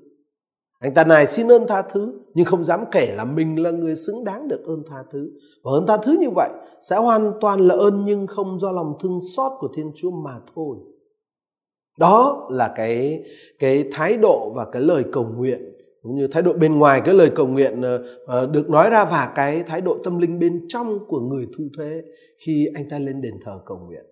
Anh 0.79 0.95
ta 0.95 1.05
này 1.05 1.27
xin 1.27 1.53
ơn 1.53 1.67
tha 1.69 1.83
thứ, 1.83 2.21
nhưng 2.35 2.47
không 2.47 2.65
dám 2.65 2.85
kể 2.93 3.15
là 3.17 3.25
mình 3.25 3.62
là 3.62 3.71
người 3.71 3.95
xứng 3.95 4.25
đáng 4.25 4.49
được 4.49 4.65
ơn 4.65 4.83
tha 4.87 5.05
thứ. 5.11 5.31
Và 5.65 5.73
ơn 5.73 5.87
tha 5.87 5.97
thứ 5.97 6.17
như 6.21 6.31
vậy 6.35 6.50
sẽ 6.81 6.97
hoàn 6.97 7.33
toàn 7.41 7.61
là 7.61 7.75
ơn 7.75 8.05
nhưng 8.05 8.27
không 8.27 8.59
do 8.59 8.73
lòng 8.73 8.95
thương 9.00 9.19
xót 9.37 9.53
của 9.59 9.69
Thiên 9.75 9.93
Chúa 9.95 10.11
mà 10.11 10.35
thôi. 10.55 10.77
Đó 11.99 12.49
là 12.50 12.73
cái 12.77 13.25
cái 13.59 13.85
thái 13.93 14.17
độ 14.17 14.53
và 14.55 14.65
cái 14.73 14.83
lời 14.83 15.05
cầu 15.12 15.27
nguyện 15.37 15.77
cũng 16.02 16.17
như 16.17 16.26
thái 16.26 16.43
độ 16.43 16.52
bên 16.52 16.78
ngoài 16.78 17.00
cái 17.05 17.14
lời 17.14 17.31
cầu 17.35 17.47
nguyện 17.47 17.83
ờ, 17.83 18.02
ờ, 18.26 18.47
được 18.47 18.71
nói 18.71 18.90
ra 18.90 19.05
và 19.05 19.33
cái 19.35 19.62
thái 19.62 19.81
độ 19.81 19.99
tâm 20.05 20.19
linh 20.19 20.38
bên 20.38 20.67
trong 20.69 20.99
của 21.09 21.21
người 21.21 21.47
thu 21.59 21.64
thuế 21.76 22.02
khi 22.47 22.69
anh 22.75 22.88
ta 22.88 22.99
lên 22.99 23.21
đền 23.21 23.35
thờ 23.45 23.61
cầu 23.67 23.78
nguyện. 23.78 24.05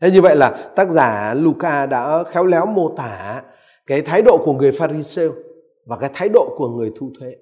Thế 0.00 0.10
như 0.10 0.22
vậy 0.22 0.36
là 0.36 0.50
tác 0.76 0.90
giả 0.90 1.34
Luca 1.34 1.86
đã 1.86 2.22
khéo 2.22 2.46
léo 2.46 2.66
mô 2.66 2.94
tả 2.96 3.42
cái 3.86 4.02
thái 4.02 4.22
độ 4.22 4.38
của 4.44 4.52
người 4.52 4.72
Pharisêu 4.72 5.34
và 5.86 5.96
cái 5.98 6.10
thái 6.14 6.28
độ 6.28 6.54
của 6.56 6.68
người 6.68 6.92
thu 6.96 7.10
thuế 7.18 7.36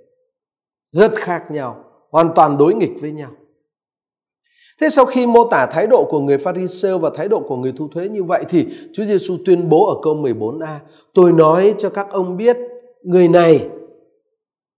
rất 0.92 1.12
khác 1.14 1.50
nhau, 1.50 1.84
hoàn 2.10 2.28
toàn 2.34 2.58
đối 2.58 2.74
nghịch 2.74 2.92
với 3.00 3.12
nhau. 3.12 3.30
Thế 4.80 4.88
sau 4.88 5.04
khi 5.04 5.26
mô 5.26 5.48
tả 5.48 5.66
thái 5.66 5.86
độ 5.86 6.04
của 6.04 6.20
người 6.20 6.38
Pharisêu 6.38 6.98
và 6.98 7.10
thái 7.14 7.28
độ 7.28 7.40
của 7.40 7.56
người 7.56 7.72
thu 7.76 7.88
thuế 7.88 8.08
như 8.08 8.24
vậy 8.24 8.44
thì 8.48 8.66
Chúa 8.92 9.04
Giêsu 9.04 9.36
tuyên 9.44 9.68
bố 9.68 9.86
ở 9.86 9.94
câu 10.02 10.14
14a: 10.14 10.78
Tôi 11.14 11.32
nói 11.32 11.74
cho 11.78 11.90
các 11.90 12.06
ông 12.10 12.36
biết 12.36 12.56
người 13.02 13.28
này, 13.28 13.68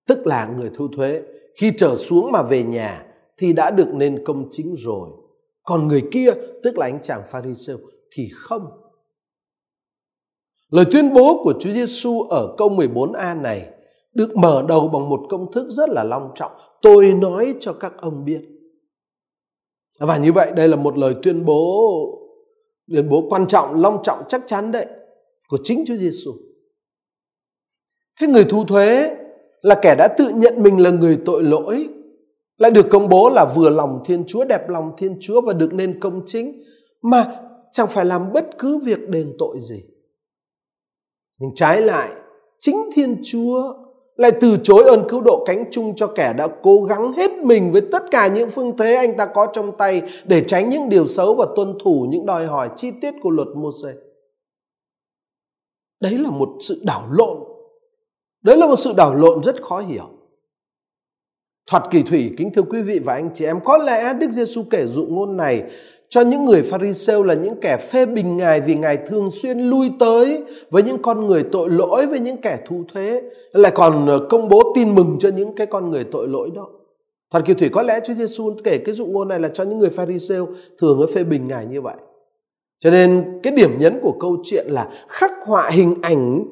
tức 0.07 0.27
là 0.27 0.55
người 0.57 0.71
thu 0.75 0.89
thuế, 0.89 1.23
khi 1.57 1.73
trở 1.77 1.97
xuống 1.97 2.33
mà 2.33 2.43
về 2.43 2.63
nhà 2.63 3.07
thì 3.39 3.53
đã 3.53 3.71
được 3.71 3.95
nên 3.95 4.25
công 4.25 4.49
chính 4.51 4.75
rồi. 4.79 5.11
Còn 5.63 5.89
người 5.89 6.03
kia, 6.13 6.31
tức 6.63 6.79
là 6.79 6.87
anh 6.87 7.03
chàng 7.03 7.23
pharisêu, 7.27 7.79
thì 8.13 8.29
không. 8.35 8.67
Lời 10.71 10.85
tuyên 10.93 11.15
bố 11.15 11.41
của 11.45 11.55
Chúa 11.61 11.71
Giêsu 11.71 12.23
ở 12.23 12.55
câu 12.59 12.69
14a 12.69 13.43
này 13.43 13.71
được 14.15 14.37
mở 14.37 14.65
đầu 14.69 14.89
bằng 14.89 15.09
một 15.09 15.21
công 15.31 15.53
thức 15.53 15.69
rất 15.71 15.91
là 15.91 16.05
long 16.05 16.31
trọng. 16.35 16.53
Tôi 16.83 17.13
nói 17.13 17.55
cho 17.61 17.73
các 17.73 17.93
ông 17.99 18.25
biết. 18.25 18.41
Và 20.01 20.19
như 20.19 20.33
vậy, 20.33 20.53
đây 20.57 20.69
là 20.69 20.77
một 20.77 20.99
lời 20.99 21.15
tuyên 21.23 21.45
bố 21.45 21.91
tuyên 22.89 23.09
bố 23.09 23.27
quan 23.31 23.47
trọng, 23.47 23.81
long 23.81 24.03
trọng, 24.03 24.23
chắc 24.29 24.43
chắn 24.47 24.73
đấy, 24.73 24.87
của 25.49 25.59
chính 25.63 25.85
Chúa 25.87 25.97
Giêsu. 25.97 26.33
Thế 28.21 28.27
người 28.27 28.45
thu 28.45 28.65
thuế 28.65 29.17
là 29.63 29.75
kẻ 29.83 29.95
đã 29.99 30.09
tự 30.09 30.29
nhận 30.29 30.63
mình 30.63 30.81
là 30.81 30.91
người 30.91 31.19
tội 31.25 31.43
lỗi 31.43 31.89
lại 32.57 32.71
được 32.71 32.87
công 32.91 33.09
bố 33.09 33.31
là 33.31 33.45
vừa 33.55 33.71
lòng 33.71 34.03
Thiên 34.05 34.25
Chúa, 34.27 34.45
đẹp 34.45 34.69
lòng 34.69 34.93
Thiên 34.99 35.17
Chúa 35.21 35.41
và 35.41 35.53
được 35.53 35.75
nên 35.75 36.01
công 36.01 36.23
chính 36.27 36.63
mà 37.03 37.41
chẳng 37.73 37.89
phải 37.89 38.05
làm 38.05 38.33
bất 38.33 38.59
cứ 38.59 38.79
việc 38.79 39.09
đền 39.09 39.33
tội 39.39 39.57
gì. 39.61 39.83
Nhưng 41.41 41.51
trái 41.55 41.83
lại, 41.83 42.09
chính 42.61 42.91
Thiên 42.95 43.21
Chúa 43.25 43.75
lại 44.17 44.33
từ 44.41 44.57
chối 44.63 44.85
ơn 44.85 45.07
cứu 45.09 45.21
độ 45.21 45.45
cánh 45.47 45.65
chung 45.71 45.95
cho 45.97 46.07
kẻ 46.07 46.33
đã 46.33 46.49
cố 46.63 46.83
gắng 46.83 47.13
hết 47.13 47.31
mình 47.31 47.73
với 47.73 47.83
tất 47.93 48.03
cả 48.11 48.27
những 48.27 48.51
phương 48.51 48.77
thế 48.77 48.95
anh 48.95 49.17
ta 49.17 49.27
có 49.27 49.47
trong 49.53 49.77
tay 49.77 50.03
để 50.25 50.45
tránh 50.47 50.71
những 50.71 50.89
điều 50.89 51.07
xấu 51.07 51.35
và 51.35 51.47
tuân 51.57 51.79
thủ 51.85 52.07
những 52.11 52.27
đòi 52.27 52.47
hỏi 52.47 52.71
chi 52.77 52.91
tiết 53.01 53.15
của 53.23 53.31
luật 53.31 53.49
Môse. 53.49 53.93
Đấy 56.01 56.19
là 56.19 56.31
một 56.31 56.49
sự 56.61 56.83
đảo 56.85 57.09
lộn. 57.11 57.54
Đấy 58.45 58.57
là 58.57 58.67
một 58.67 58.77
sự 58.77 58.93
đảo 58.97 59.15
lộn 59.15 59.43
rất 59.43 59.63
khó 59.63 59.81
hiểu. 59.81 60.09
Thoạt 61.71 61.83
kỳ 61.91 62.03
thủy, 62.03 62.33
kính 62.39 62.53
thưa 62.53 62.63
quý 62.63 62.83
vị 62.83 62.99
và 62.99 63.15
anh 63.15 63.31
chị 63.35 63.45
em, 63.45 63.61
có 63.65 63.79
lẽ 63.79 64.15
Đức 64.15 64.31
Giêsu 64.31 64.63
kể 64.71 64.87
dụ 64.87 65.07
ngôn 65.07 65.37
này 65.37 65.63
cho 66.09 66.21
những 66.21 66.45
người 66.45 66.63
Pharisêu 66.63 67.23
là 67.23 67.35
những 67.35 67.61
kẻ 67.61 67.77
phê 67.77 68.07
bình 68.07 68.37
Ngài 68.37 68.61
vì 68.61 68.75
Ngài 68.75 68.97
thường 68.97 69.31
xuyên 69.31 69.59
lui 69.59 69.91
tới 69.99 70.43
với 70.71 70.83
những 70.83 71.03
con 71.03 71.27
người 71.27 71.45
tội 71.53 71.71
lỗi, 71.71 72.07
với 72.07 72.21
những 72.21 72.37
kẻ 72.37 72.59
thu 72.67 72.85
thuế, 72.93 73.23
lại 73.53 73.73
còn 73.75 74.07
ờ, 74.07 74.27
công 74.31 74.49
bố 74.49 74.73
tin 74.75 74.95
mừng 74.95 75.17
cho 75.21 75.29
những 75.29 75.55
cái 75.55 75.67
con 75.67 75.91
người 75.91 76.05
tội 76.05 76.29
lỗi 76.29 76.51
đó. 76.55 76.69
Thoạt 77.31 77.45
kỳ 77.45 77.55
thủy 77.55 77.69
có 77.73 77.83
lẽ 77.83 78.01
Chúa 78.07 78.15
Giêsu 78.15 78.55
kể 78.65 78.79
cái 78.79 78.95
dụ 78.95 79.07
ngôn 79.07 79.29
này 79.29 79.41
là 79.41 79.49
cho 79.49 79.65
những 79.65 79.79
người 79.79 79.91
Pharisêu 79.91 80.49
thường 80.79 81.01
ở 81.01 81.07
phê 81.07 81.25
bình 81.25 81.49
Ngài 81.49 81.67
như 81.67 81.81
vậy. 81.81 81.97
Cho 82.81 82.91
nên 82.91 83.41
cái 83.43 83.53
điểm 83.53 83.71
nhấn 83.79 83.99
của 84.03 84.17
câu 84.21 84.37
chuyện 84.45 84.67
là 84.69 84.89
khắc 85.09 85.31
họa 85.47 85.71
hình 85.71 85.95
ảnh 86.03 86.45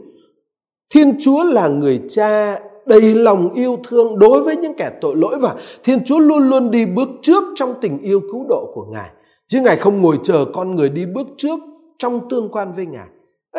Thiên 0.93 1.17
Chúa 1.21 1.45
là 1.45 1.69
người 1.69 2.01
cha 2.09 2.61
đầy 2.87 3.15
lòng 3.15 3.55
yêu 3.55 3.79
thương 3.85 4.19
đối 4.19 4.43
với 4.43 4.57
những 4.57 4.75
kẻ 4.75 4.91
tội 5.01 5.17
lỗi 5.17 5.39
và 5.39 5.57
Thiên 5.85 6.05
Chúa 6.05 6.19
luôn 6.19 6.49
luôn 6.49 6.71
đi 6.71 6.87
bước 6.87 7.09
trước 7.23 7.45
trong 7.55 7.75
tình 7.81 7.99
yêu 7.99 8.21
cứu 8.21 8.47
độ 8.49 8.73
của 8.75 8.87
Ngài. 8.93 9.11
Chứ 9.49 9.61
Ngài 9.61 9.77
không 9.77 10.03
ngồi 10.03 10.19
chờ 10.23 10.45
con 10.55 10.75
người 10.75 10.89
đi 10.89 11.07
bước 11.07 11.27
trước 11.37 11.61
trong 11.99 12.29
tương 12.29 12.49
quan 12.49 12.73
với 12.73 12.87
Ngài. 12.87 13.07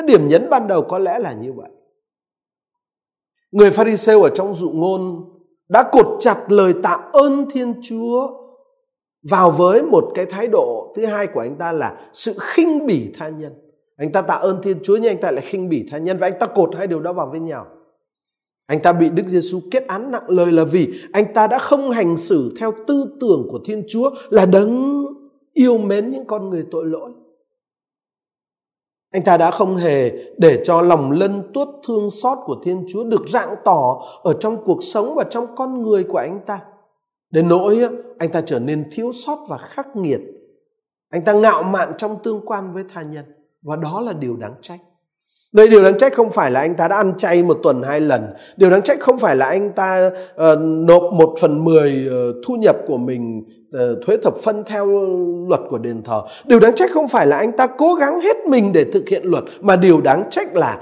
Điểm 0.05 0.27
nhấn 0.27 0.49
ban 0.49 0.67
đầu 0.67 0.81
có 0.81 0.99
lẽ 0.99 1.19
là 1.19 1.33
như 1.33 1.53
vậy. 1.53 1.69
Người 3.51 3.71
Pharisêu 3.71 4.23
ở 4.23 4.29
trong 4.29 4.53
dụ 4.53 4.69
ngôn 4.69 5.23
đã 5.69 5.89
cột 5.91 6.07
chặt 6.19 6.37
lời 6.47 6.73
tạ 6.83 6.97
ơn 7.13 7.45
Thiên 7.49 7.73
Chúa 7.83 8.27
vào 9.29 9.51
với 9.51 9.81
một 9.81 10.11
cái 10.15 10.25
thái 10.25 10.47
độ 10.47 10.93
thứ 10.95 11.05
hai 11.05 11.27
của 11.27 11.39
anh 11.39 11.55
ta 11.55 11.71
là 11.71 12.01
sự 12.13 12.35
khinh 12.39 12.85
bỉ 12.85 13.11
tha 13.17 13.29
nhân. 13.29 13.53
Anh 13.97 14.11
ta 14.11 14.21
tạ 14.21 14.33
ơn 14.33 14.61
Thiên 14.61 14.77
Chúa 14.83 14.95
nhưng 14.95 15.11
anh 15.11 15.21
ta 15.21 15.31
lại 15.31 15.43
khinh 15.47 15.69
bỉ 15.69 15.87
tha 15.91 15.97
nhân 15.97 16.17
và 16.17 16.27
anh 16.27 16.39
ta 16.39 16.47
cột 16.47 16.75
hai 16.75 16.87
điều 16.87 16.99
đó 16.99 17.13
vào 17.13 17.27
với 17.31 17.39
nhau. 17.39 17.65
Anh 18.67 18.79
ta 18.79 18.93
bị 18.93 19.09
Đức 19.09 19.27
Giêsu 19.27 19.59
kết 19.71 19.87
án 19.87 20.11
nặng 20.11 20.29
lời 20.29 20.51
là 20.51 20.63
vì 20.63 20.93
anh 21.13 21.33
ta 21.33 21.47
đã 21.47 21.59
không 21.59 21.91
hành 21.91 22.17
xử 22.17 22.53
theo 22.59 22.73
tư 22.87 23.05
tưởng 23.19 23.47
của 23.49 23.59
Thiên 23.65 23.83
Chúa 23.87 24.11
là 24.29 24.45
đấng 24.45 25.05
yêu 25.53 25.77
mến 25.77 26.11
những 26.11 26.25
con 26.25 26.49
người 26.49 26.65
tội 26.71 26.85
lỗi. 26.85 27.11
Anh 29.11 29.23
ta 29.23 29.37
đã 29.37 29.51
không 29.51 29.75
hề 29.75 30.11
để 30.37 30.61
cho 30.65 30.81
lòng 30.81 31.11
lân 31.11 31.51
tuốt 31.53 31.67
thương 31.87 32.09
xót 32.09 32.37
của 32.45 32.55
Thiên 32.63 32.85
Chúa 32.89 33.03
được 33.03 33.29
rạng 33.29 33.55
tỏ 33.65 34.01
ở 34.23 34.33
trong 34.39 34.63
cuộc 34.65 34.83
sống 34.83 35.15
và 35.15 35.23
trong 35.23 35.55
con 35.55 35.81
người 35.81 36.03
của 36.03 36.17
anh 36.17 36.39
ta. 36.45 36.59
Đến 37.31 37.47
nỗi 37.47 37.79
anh 38.19 38.31
ta 38.31 38.41
trở 38.41 38.59
nên 38.59 38.89
thiếu 38.91 39.11
sót 39.11 39.39
và 39.49 39.57
khắc 39.57 39.95
nghiệt. 39.95 40.21
Anh 41.09 41.25
ta 41.25 41.33
ngạo 41.33 41.63
mạn 41.63 41.91
trong 41.97 42.17
tương 42.23 42.41
quan 42.45 42.73
với 42.73 42.83
tha 42.93 43.01
nhân. 43.01 43.25
Và 43.63 43.75
đó 43.75 44.01
là 44.01 44.13
điều 44.13 44.35
đáng 44.35 44.53
trách. 44.61 44.79
Đây 45.51 45.67
điều 45.67 45.83
đáng 45.83 45.97
trách 45.97 46.13
không 46.13 46.31
phải 46.31 46.51
là 46.51 46.59
anh 46.59 46.75
ta 46.75 46.87
đã 46.87 46.95
ăn 46.95 47.13
chay 47.17 47.43
một 47.43 47.57
tuần 47.63 47.83
hai 47.83 48.01
lần. 48.01 48.21
Điều 48.57 48.69
đáng 48.69 48.81
trách 48.81 48.99
không 48.99 49.17
phải 49.17 49.35
là 49.35 49.45
anh 49.45 49.71
ta 49.71 50.11
uh, 50.35 50.59
nộp 50.61 51.03
một 51.13 51.35
phần 51.41 51.63
mười 51.63 52.07
uh, 52.07 52.35
thu 52.47 52.55
nhập 52.55 52.75
của 52.87 52.97
mình 52.97 53.43
uh, 53.67 54.05
thuế 54.05 54.17
thập 54.17 54.35
phân 54.35 54.63
theo 54.65 54.85
luật 55.49 55.61
của 55.69 55.77
đền 55.77 56.01
thờ. 56.03 56.21
Điều 56.45 56.59
đáng 56.59 56.75
trách 56.75 56.91
không 56.91 57.07
phải 57.07 57.27
là 57.27 57.37
anh 57.37 57.51
ta 57.51 57.67
cố 57.67 57.93
gắng 57.93 58.21
hết 58.21 58.37
mình 58.47 58.71
để 58.73 58.83
thực 58.83 59.09
hiện 59.09 59.23
luật. 59.25 59.43
Mà 59.61 59.75
điều 59.75 60.01
đáng 60.01 60.23
trách 60.31 60.55
là 60.55 60.81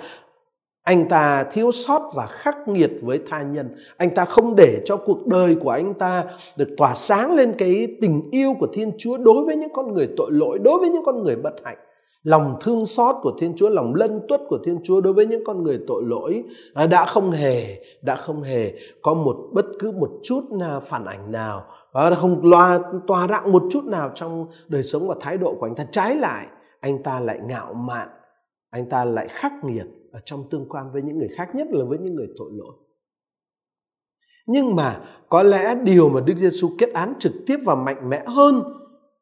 anh 0.84 1.10
ta 1.10 1.44
thiếu 1.44 1.72
sót 1.72 2.12
và 2.16 2.26
khắc 2.26 2.68
nghiệt 2.68 2.92
với 3.02 3.20
tha 3.30 3.42
nhân. 3.42 3.76
Anh 3.98 4.10
ta 4.10 4.26
không 4.26 4.56
để 4.56 4.82
cho 4.86 4.98
cuộc 4.98 5.28
đời 5.28 5.56
của 5.56 5.70
anh 5.70 5.94
ta 5.94 6.24
được 6.58 6.70
tỏa 6.78 6.94
sáng 6.94 7.36
lên 7.36 7.54
cái 7.58 7.88
tình 8.02 8.22
yêu 8.32 8.54
của 8.60 8.68
Thiên 8.74 8.92
Chúa 8.98 9.18
đối 9.18 9.46
với 9.46 9.56
những 9.56 9.74
con 9.74 9.94
người 9.94 10.10
tội 10.18 10.32
lỗi, 10.32 10.60
đối 10.64 10.80
với 10.80 10.90
những 10.90 11.06
con 11.06 11.24
người 11.24 11.36
bất 11.36 11.54
hạnh 11.64 11.78
lòng 12.24 12.58
thương 12.62 12.86
xót 12.86 13.16
của 13.22 13.34
Thiên 13.40 13.54
Chúa, 13.56 13.70
lòng 13.70 13.96
lân 13.96 14.22
tuất 14.28 14.42
của 14.48 14.60
Thiên 14.66 14.80
Chúa 14.84 15.02
đối 15.02 15.14
với 15.14 15.26
những 15.26 15.44
con 15.46 15.64
người 15.64 15.80
tội 15.88 16.04
lỗi 16.06 16.44
à, 16.74 16.88
đã 16.88 17.06
không 17.06 17.32
hề 17.32 17.84
đã 18.02 18.16
không 18.16 18.42
hề 18.42 18.74
có 19.02 19.14
một 19.14 19.38
bất 19.54 19.66
cứ 19.80 19.92
một 19.92 20.10
chút 20.24 20.44
phản 20.84 21.06
ảnh 21.06 21.32
nào, 21.32 21.66
à, 21.94 22.10
đã 22.10 22.16
không 22.16 22.40
loa 22.44 22.80
tòa 23.08 23.28
rạng 23.28 23.52
một 23.52 23.64
chút 23.72 23.84
nào 23.86 24.12
trong 24.16 24.48
đời 24.68 24.84
sống 24.84 25.08
và 25.08 25.16
thái 25.20 25.38
độ 25.38 25.56
của 25.60 25.66
anh 25.66 25.76
ta. 25.76 25.86
Trái 25.92 26.16
lại, 26.16 26.48
anh 26.80 27.04
ta 27.04 27.20
lại 27.20 27.40
ngạo 27.44 27.74
mạn, 27.74 28.08
anh 28.70 28.90
ta 28.90 29.06
lại 29.06 29.28
khắc 29.30 29.54
nghiệt 29.64 29.86
ở 30.12 30.20
trong 30.26 30.50
tương 30.50 30.70
quan 30.70 30.92
với 30.94 31.02
những 31.02 31.18
người 31.20 31.30
khác 31.36 31.56
nhất 31.56 31.68
là 31.72 31.86
với 31.86 31.98
những 31.98 32.16
người 32.16 32.28
tội 32.38 32.50
lỗi. 32.54 32.74
Nhưng 34.48 34.76
mà 34.76 35.00
có 35.30 35.44
lẽ 35.44 35.76
điều 35.76 36.10
mà 36.10 36.22
Đức 36.22 36.38
Giêsu 36.38 36.70
kết 36.78 36.94
án 36.94 37.14
trực 37.20 37.34
tiếp 37.48 37.58
và 37.66 37.76
mạnh 37.76 38.10
mẽ 38.10 38.24
hơn 38.26 38.64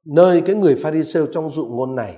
nơi 0.06 0.42
cái 0.42 0.56
người 0.56 0.76
Pharisêu 0.76 1.26
trong 1.26 1.50
dụ 1.50 1.66
ngôn 1.66 1.96
này 1.96 2.18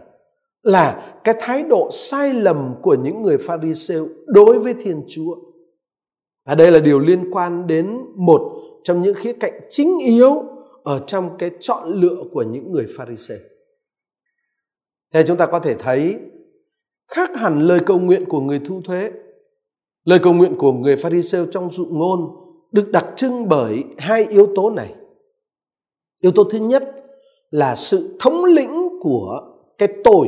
là 0.64 1.16
cái 1.24 1.36
thái 1.40 1.64
độ 1.64 1.90
sai 1.92 2.34
lầm 2.34 2.76
của 2.82 2.96
những 3.04 3.22
người 3.22 3.38
Pharisêu 3.38 4.08
đối 4.26 4.60
với 4.60 4.74
Thiên 4.74 5.04
Chúa. 5.08 5.36
Và 6.46 6.56
đây 6.56 6.72
là 6.72 6.80
điều 6.80 7.00
liên 7.00 7.32
quan 7.32 7.68
đến 7.68 7.98
một 8.16 8.42
trong 8.84 9.02
những 9.02 9.16
khía 9.16 9.34
cạnh 9.34 9.62
chính 9.70 9.98
yếu 10.06 10.44
ở 10.84 11.04
trong 11.08 11.38
cái 11.38 11.52
chọn 11.60 11.94
lựa 11.94 12.18
của 12.32 12.44
những 12.44 12.72
người 12.72 12.86
Pharisêu. 12.98 13.38
Thế 15.14 15.24
chúng 15.28 15.38
ta 15.38 15.46
có 15.46 15.60
thể 15.60 15.74
thấy 15.74 16.16
khác 17.08 17.30
hẳn 17.36 17.60
lời 17.60 17.80
cầu 17.86 18.00
nguyện 18.00 18.26
của 18.26 18.40
người 18.40 18.62
thu 18.66 18.82
thuế. 18.82 19.12
Lời 20.04 20.20
cầu 20.24 20.34
nguyện 20.34 20.56
của 20.58 20.74
người 20.74 20.96
Pharisêu 20.96 21.46
trong 21.46 21.70
dụ 21.70 21.86
ngôn 21.86 22.20
được 22.72 22.90
đặc 22.92 23.06
trưng 23.16 23.50
bởi 23.50 23.84
hai 23.98 24.26
yếu 24.26 24.48
tố 24.56 24.70
này. 24.70 24.96
Yếu 26.22 26.32
tố 26.32 26.44
thứ 26.44 26.60
nhất 26.60 26.84
là 27.50 27.76
sự 27.76 28.18
thống 28.20 28.46
lĩnh 28.46 28.90
của 29.02 29.42
cái 29.78 29.90
tội 30.04 30.28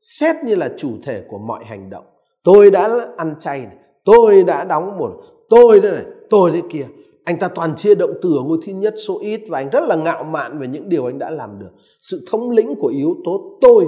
xét 0.00 0.36
như 0.44 0.54
là 0.54 0.70
chủ 0.76 0.90
thể 1.02 1.24
của 1.28 1.38
mọi 1.38 1.64
hành 1.64 1.90
động. 1.90 2.04
Tôi 2.44 2.70
đã 2.70 2.90
ăn 3.16 3.34
chay 3.40 3.58
này, 3.58 3.76
tôi 4.04 4.42
đã 4.42 4.64
đóng 4.64 4.98
một, 4.98 5.12
tôi 5.48 5.80
đây 5.80 5.92
này, 5.92 6.04
tôi 6.30 6.50
thế 6.52 6.62
kia. 6.70 6.86
Anh 7.24 7.38
ta 7.38 7.48
toàn 7.48 7.76
chia 7.76 7.94
động 7.94 8.10
từ 8.22 8.36
ở 8.36 8.42
ngôi 8.42 8.58
thứ 8.66 8.72
nhất 8.72 8.94
số 9.06 9.18
ít 9.20 9.40
và 9.48 9.58
anh 9.58 9.70
rất 9.70 9.84
là 9.84 9.96
ngạo 9.96 10.24
mạn 10.24 10.58
về 10.58 10.66
những 10.66 10.88
điều 10.88 11.06
anh 11.06 11.18
đã 11.18 11.30
làm 11.30 11.58
được. 11.58 11.70
Sự 12.00 12.26
thống 12.30 12.50
lĩnh 12.50 12.74
của 12.80 12.88
yếu 12.88 13.16
tố 13.24 13.58
tôi 13.60 13.86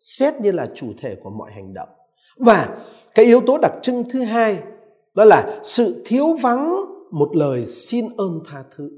xét 0.00 0.34
như 0.40 0.52
là 0.52 0.66
chủ 0.74 0.86
thể 0.98 1.16
của 1.22 1.30
mọi 1.30 1.50
hành 1.52 1.74
động. 1.74 1.88
Và 2.36 2.78
cái 3.14 3.24
yếu 3.24 3.40
tố 3.40 3.58
đặc 3.58 3.72
trưng 3.82 4.04
thứ 4.10 4.20
hai 4.20 4.58
đó 5.14 5.24
là 5.24 5.60
sự 5.62 6.02
thiếu 6.06 6.26
vắng 6.42 6.76
một 7.10 7.36
lời 7.36 7.66
xin 7.66 8.06
ơn 8.16 8.40
tha 8.46 8.64
thứ. 8.76 8.90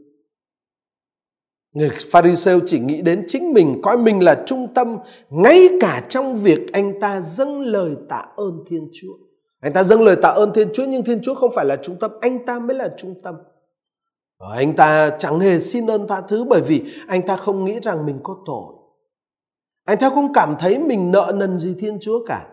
Người 1.79 1.91
Pharisêu 2.11 2.61
chỉ 2.67 2.79
nghĩ 2.79 3.03
đến 3.03 3.25
chính 3.29 3.53
mình, 3.53 3.81
coi 3.83 3.97
mình 3.97 4.23
là 4.23 4.43
trung 4.47 4.75
tâm, 4.75 4.97
ngay 5.31 5.69
cả 5.81 6.07
trong 6.09 6.37
việc 6.37 6.73
anh 6.73 7.01
ta 7.01 7.21
dâng 7.21 7.61
lời 7.61 7.97
tạ 8.09 8.25
ơn 8.37 8.65
Thiên 8.67 8.89
Chúa. 8.93 9.13
Anh 9.61 9.73
ta 9.73 9.85
dâng 9.85 10.03
lời 10.03 10.17
tạ 10.23 10.29
ơn 10.29 10.53
Thiên 10.53 10.69
Chúa 10.75 10.85
nhưng 10.85 11.05
Thiên 11.05 11.21
Chúa 11.23 11.35
không 11.35 11.51
phải 11.55 11.65
là 11.65 11.77
trung 11.77 11.97
tâm, 12.01 12.11
anh 12.21 12.47
ta 12.47 12.59
mới 12.59 12.77
là 12.77 12.95
trung 12.97 13.15
tâm. 13.23 13.35
Và 14.41 14.47
anh 14.55 14.77
ta 14.77 15.11
chẳng 15.19 15.41
hề 15.41 15.59
xin 15.59 15.87
ơn 15.87 16.09
tha 16.09 16.21
thứ 16.29 16.45
bởi 16.45 16.61
vì 16.61 16.83
anh 17.07 17.27
ta 17.27 17.37
không 17.37 17.65
nghĩ 17.65 17.81
rằng 17.83 18.07
mình 18.07 18.21
có 18.23 18.37
tội. 18.47 18.75
Anh 19.85 19.99
ta 19.99 20.11
không 20.11 20.33
cảm 20.33 20.55
thấy 20.59 20.79
mình 20.79 21.11
nợ 21.11 21.33
nần 21.35 21.59
gì 21.59 21.75
Thiên 21.79 21.99
Chúa 22.01 22.27
cả. 22.27 22.47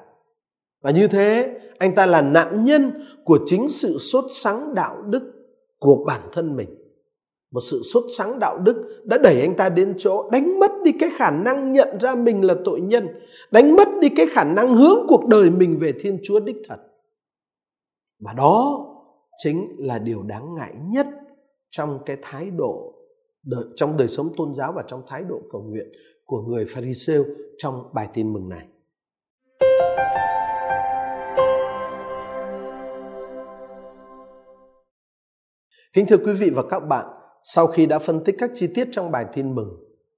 Và 0.82 0.92
như 0.92 1.08
thế, 1.08 1.60
anh 1.78 1.96
ta 1.96 2.06
là 2.06 2.22
nạn 2.22 2.66
nhân 2.66 2.92
của 3.24 3.40
chính 3.46 3.70
sự 3.70 3.98
sốt 3.98 4.26
sắng 4.30 4.74
đạo 4.74 5.02
đức 5.02 5.24
của 5.80 6.04
bản 6.08 6.22
thân 6.32 6.56
mình 6.56 6.85
một 7.56 7.62
sự 7.62 7.82
sốt 7.94 8.04
sắng 8.18 8.40
đạo 8.40 8.58
đức 8.58 9.02
đã 9.06 9.18
đẩy 9.18 9.42
anh 9.42 9.56
ta 9.56 9.70
đến 9.70 9.94
chỗ 9.98 10.30
đánh 10.32 10.60
mất 10.60 10.72
đi 10.84 10.92
cái 11.00 11.10
khả 11.18 11.32
năng 11.32 11.74
nhận 11.74 11.98
ra 12.00 12.16
mình 12.16 12.46
là 12.46 12.56
tội 12.66 12.82
nhân 12.82 13.08
đánh 13.52 13.76
mất 13.76 13.88
đi 14.02 14.10
cái 14.16 14.26
khả 14.32 14.44
năng 14.44 14.76
hướng 14.76 15.06
cuộc 15.08 15.28
đời 15.28 15.50
mình 15.50 15.80
về 15.80 15.94
thiên 16.00 16.20
chúa 16.24 16.40
đích 16.40 16.58
thật 16.68 16.78
và 18.20 18.34
đó 18.34 18.86
chính 19.44 19.76
là 19.78 20.00
điều 20.00 20.24
đáng 20.24 20.56
ngại 20.56 20.74
nhất 20.88 21.08
trong 21.70 22.00
cái 22.06 22.18
thái 22.22 22.50
độ 22.50 22.94
đời, 23.44 23.64
trong 23.76 23.98
đời 23.98 24.08
sống 24.08 24.34
tôn 24.38 24.54
giáo 24.54 24.74
và 24.76 24.84
trong 24.88 25.02
thái 25.08 25.24
độ 25.24 25.42
cầu 25.52 25.62
nguyện 25.62 25.88
của 26.26 26.42
người 26.42 26.66
Pharisêu 26.66 27.26
trong 27.58 27.84
bài 27.94 28.08
tin 28.14 28.34
mừng 28.34 28.50
này. 28.50 28.66
Kính 35.94 36.06
thưa 36.10 36.18
quý 36.18 36.34
vị 36.34 36.50
và 36.50 36.64
các 36.70 36.80
bạn, 36.80 37.06
sau 37.48 37.68
khi 37.68 37.86
đã 37.86 38.00
phân 38.00 38.24
tích 38.24 38.36
các 38.40 38.52
chi 38.54 38.68
tiết 38.68 38.88
trong 38.92 39.12
bài 39.12 39.26
tin 39.34 39.56
mừng, 39.56 39.70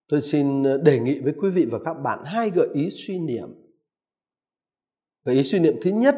tôi 0.07 0.21
xin 0.21 0.63
ờ, 0.63 0.77
đề 0.77 0.99
nghị 0.99 1.19
với 1.19 1.33
quý 1.41 1.49
vị 1.49 1.65
và 1.71 1.79
các 1.85 1.93
bạn 1.93 2.19
hai 2.25 2.49
gợi 2.49 2.67
ý 2.73 2.89
suy 2.89 3.19
niệm. 3.19 3.49
gợi 5.25 5.35
ý 5.35 5.43
suy 5.43 5.59
niệm 5.59 5.75
thứ 5.81 5.91
nhất 5.91 6.15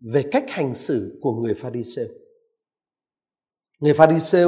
về 0.00 0.22
cách 0.32 0.44
hành 0.48 0.74
xử 0.74 1.18
của 1.20 1.32
người 1.32 1.54
Pha 1.54 1.60
Pharisêu. 1.62 2.06
Người 3.80 3.94
pha 3.94 4.18
ri 4.18 4.38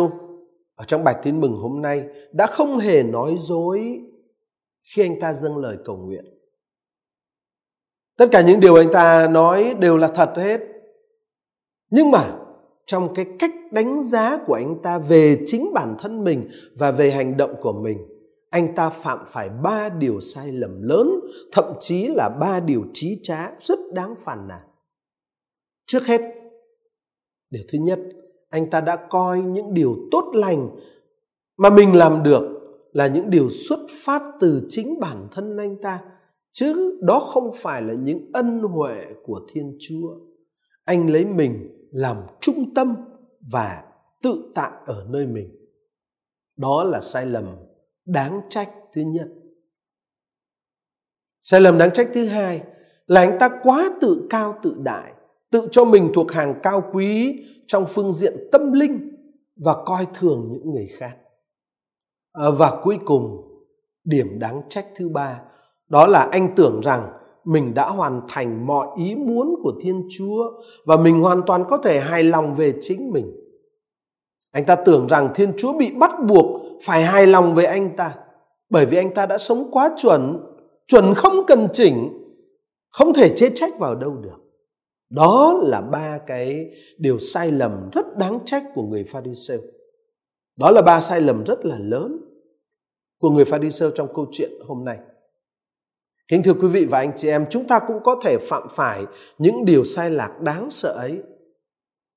ở 0.74 0.84
trong 0.86 1.04
bài 1.04 1.14
tin 1.22 1.40
mừng 1.40 1.54
hôm 1.54 1.82
nay 1.82 2.04
đã 2.32 2.46
không 2.46 2.78
hề 2.78 3.02
nói 3.02 3.36
dối 3.38 4.00
khi 4.82 5.02
anh 5.02 5.20
ta 5.20 5.34
dâng 5.34 5.56
lời 5.56 5.76
cầu 5.84 5.96
nguyện. 5.96 6.24
Tất 8.16 8.26
cả 8.32 8.42
những 8.42 8.60
điều 8.60 8.74
anh 8.74 8.92
ta 8.92 9.28
nói 9.28 9.74
đều 9.78 9.96
là 9.96 10.08
thật 10.08 10.32
hết. 10.36 10.60
Nhưng 11.90 12.10
mà 12.10 12.41
trong 12.92 13.14
cái 13.14 13.26
cách 13.38 13.54
đánh 13.70 14.02
giá 14.04 14.38
của 14.46 14.54
anh 14.54 14.82
ta 14.82 14.98
về 14.98 15.38
chính 15.46 15.72
bản 15.74 15.94
thân 15.98 16.24
mình 16.24 16.48
và 16.78 16.90
về 16.90 17.10
hành 17.10 17.36
động 17.36 17.54
của 17.60 17.72
mình, 17.72 17.98
anh 18.50 18.74
ta 18.74 18.90
phạm 18.90 19.18
phải 19.26 19.48
ba 19.48 19.88
điều 19.88 20.20
sai 20.20 20.52
lầm 20.52 20.82
lớn, 20.82 21.20
thậm 21.52 21.64
chí 21.80 22.08
là 22.08 22.28
ba 22.40 22.60
điều 22.60 22.84
trí 22.92 23.20
trá 23.22 23.50
rất 23.60 23.78
đáng 23.92 24.14
phàn 24.18 24.48
nàn. 24.48 24.60
Trước 25.86 26.06
hết, 26.06 26.20
điều 27.50 27.62
thứ 27.72 27.78
nhất, 27.78 27.98
anh 28.50 28.70
ta 28.70 28.80
đã 28.80 28.96
coi 29.10 29.40
những 29.40 29.74
điều 29.74 29.96
tốt 30.10 30.30
lành 30.34 30.68
mà 31.58 31.70
mình 31.70 31.96
làm 31.96 32.22
được 32.22 32.42
là 32.92 33.06
những 33.06 33.30
điều 33.30 33.48
xuất 33.48 33.80
phát 34.04 34.22
từ 34.40 34.66
chính 34.68 35.00
bản 35.00 35.28
thân 35.32 35.56
anh 35.56 35.76
ta 35.82 36.00
chứ 36.52 36.98
đó 37.02 37.20
không 37.20 37.50
phải 37.56 37.82
là 37.82 37.94
những 37.94 38.30
ân 38.32 38.60
huệ 38.60 39.02
của 39.24 39.40
thiên 39.52 39.76
chúa 39.80 40.08
anh 40.84 41.10
lấy 41.10 41.24
mình 41.24 41.81
làm 41.92 42.16
trung 42.40 42.74
tâm 42.74 42.96
và 43.52 43.84
tự 44.22 44.52
tại 44.54 44.70
ở 44.86 45.06
nơi 45.08 45.26
mình. 45.26 45.48
Đó 46.56 46.84
là 46.84 47.00
sai 47.00 47.26
lầm 47.26 47.44
đáng 48.04 48.40
trách 48.50 48.70
thứ 48.92 49.02
nhất. 49.02 49.28
Sai 51.40 51.60
lầm 51.60 51.78
đáng 51.78 51.90
trách 51.94 52.08
thứ 52.14 52.26
hai 52.26 52.62
là 53.06 53.20
anh 53.20 53.38
ta 53.40 53.48
quá 53.62 53.90
tự 54.00 54.26
cao 54.30 54.58
tự 54.62 54.76
đại 54.78 55.12
tự 55.50 55.68
cho 55.70 55.84
mình 55.84 56.10
thuộc 56.14 56.32
hàng 56.32 56.60
cao 56.62 56.90
quý 56.92 57.38
trong 57.66 57.84
phương 57.88 58.12
diện 58.12 58.36
tâm 58.52 58.72
linh 58.72 59.08
và 59.56 59.74
coi 59.84 60.06
thường 60.14 60.48
những 60.52 60.70
người 60.70 60.86
khác. 60.86 61.16
À, 62.32 62.50
và 62.50 62.80
cuối 62.82 62.98
cùng 63.04 63.48
điểm 64.04 64.38
đáng 64.38 64.62
trách 64.68 64.86
thứ 64.96 65.08
ba 65.08 65.40
đó 65.88 66.06
là 66.06 66.28
anh 66.32 66.54
tưởng 66.56 66.80
rằng 66.84 67.12
mình 67.44 67.74
đã 67.74 67.88
hoàn 67.88 68.20
thành 68.28 68.66
mọi 68.66 68.86
ý 68.96 69.14
muốn 69.14 69.54
của 69.62 69.72
thiên 69.82 70.08
chúa 70.10 70.44
và 70.84 70.96
mình 70.96 71.20
hoàn 71.20 71.42
toàn 71.46 71.64
có 71.68 71.76
thể 71.76 72.00
hài 72.00 72.22
lòng 72.22 72.54
về 72.54 72.72
chính 72.80 73.10
mình 73.10 73.42
anh 74.52 74.66
ta 74.66 74.76
tưởng 74.76 75.06
rằng 75.06 75.28
thiên 75.34 75.52
chúa 75.58 75.72
bị 75.72 75.90
bắt 75.90 76.10
buộc 76.28 76.62
phải 76.82 77.02
hài 77.02 77.26
lòng 77.26 77.54
với 77.54 77.64
anh 77.64 77.96
ta, 77.96 78.14
bởi 78.70 78.86
vì 78.86 78.96
anh 78.96 79.14
ta 79.14 79.26
đã 79.26 79.38
sống 79.38 79.68
quá 79.70 79.90
chuẩn 79.96 80.38
chuẩn 80.88 81.14
không 81.14 81.46
cần 81.46 81.68
chỉnh, 81.72 82.08
không 82.90 83.14
thể 83.14 83.32
chế 83.36 83.50
trách 83.54 83.78
vào 83.78 83.94
đâu 83.94 84.16
được 84.16 84.38
đó 85.10 85.60
là 85.62 85.80
ba 85.80 86.18
cái 86.26 86.70
điều 86.98 87.18
sai 87.18 87.52
lầm 87.52 87.90
rất 87.92 88.16
đáng 88.16 88.38
trách 88.44 88.64
của 88.74 88.82
người 88.82 89.04
Pharisêu. 89.04 89.60
Đó 90.58 90.70
là 90.70 90.82
ba 90.82 91.00
sai 91.00 91.20
lầm 91.20 91.44
rất 91.44 91.64
là 91.64 91.78
lớn 91.78 92.18
của 93.18 93.30
người 93.30 93.44
Pharisêu 93.44 93.90
trong 93.90 94.14
câu 94.14 94.26
chuyện 94.32 94.50
hôm 94.66 94.84
nay. 94.84 94.98
Kính 96.28 96.42
thưa 96.42 96.54
quý 96.54 96.68
vị 96.68 96.84
và 96.84 96.98
anh 96.98 97.12
chị 97.16 97.28
em, 97.28 97.46
chúng 97.50 97.66
ta 97.66 97.78
cũng 97.78 98.02
có 98.04 98.20
thể 98.24 98.38
phạm 98.38 98.62
phải 98.70 99.06
những 99.38 99.64
điều 99.64 99.84
sai 99.84 100.10
lạc 100.10 100.40
đáng 100.40 100.70
sợ 100.70 100.92
ấy. 100.92 101.22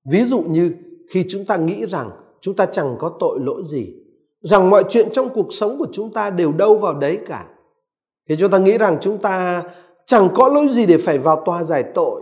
Ví 0.09 0.24
dụ 0.24 0.41
như 0.41 0.71
khi 1.09 1.25
chúng 1.29 1.45
ta 1.45 1.57
nghĩ 1.57 1.85
rằng 1.85 2.09
chúng 2.41 2.55
ta 2.55 2.65
chẳng 2.65 2.95
có 3.00 3.12
tội 3.19 3.39
lỗi 3.41 3.62
gì, 3.65 3.93
rằng 4.41 4.69
mọi 4.69 4.83
chuyện 4.89 5.09
trong 5.13 5.29
cuộc 5.29 5.47
sống 5.50 5.77
của 5.79 5.88
chúng 5.91 6.13
ta 6.13 6.29
đều 6.29 6.51
đâu 6.51 6.77
vào 6.77 6.93
đấy 6.93 7.19
cả. 7.27 7.45
Khi 8.29 8.35
chúng 8.39 8.51
ta 8.51 8.57
nghĩ 8.57 8.77
rằng 8.77 8.97
chúng 9.01 9.17
ta 9.17 9.63
chẳng 10.05 10.29
có 10.35 10.47
lỗi 10.47 10.67
gì 10.69 10.85
để 10.85 10.97
phải 10.97 11.19
vào 11.19 11.43
tòa 11.45 11.63
giải 11.63 11.83
tội, 11.93 12.21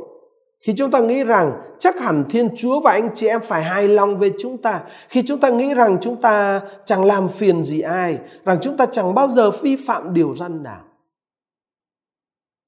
khi 0.65 0.73
chúng 0.77 0.91
ta 0.91 0.99
nghĩ 0.99 1.23
rằng 1.23 1.61
chắc 1.79 1.99
hẳn 1.99 2.23
Thiên 2.29 2.49
Chúa 2.55 2.79
và 2.79 2.91
anh 2.91 3.09
chị 3.13 3.27
em 3.27 3.41
phải 3.41 3.63
hài 3.63 3.87
lòng 3.87 4.17
về 4.17 4.31
chúng 4.39 4.57
ta, 4.57 4.81
khi 5.09 5.23
chúng 5.25 5.39
ta 5.39 5.49
nghĩ 5.49 5.73
rằng 5.73 5.97
chúng 6.01 6.21
ta 6.21 6.61
chẳng 6.85 7.05
làm 7.05 7.27
phiền 7.27 7.63
gì 7.63 7.81
ai, 7.81 8.19
rằng 8.45 8.57
chúng 8.61 8.77
ta 8.77 8.85
chẳng 8.85 9.13
bao 9.13 9.29
giờ 9.29 9.51
vi 9.51 9.75
phạm 9.75 10.13
điều 10.13 10.35
răn 10.35 10.63
nào. 10.63 10.81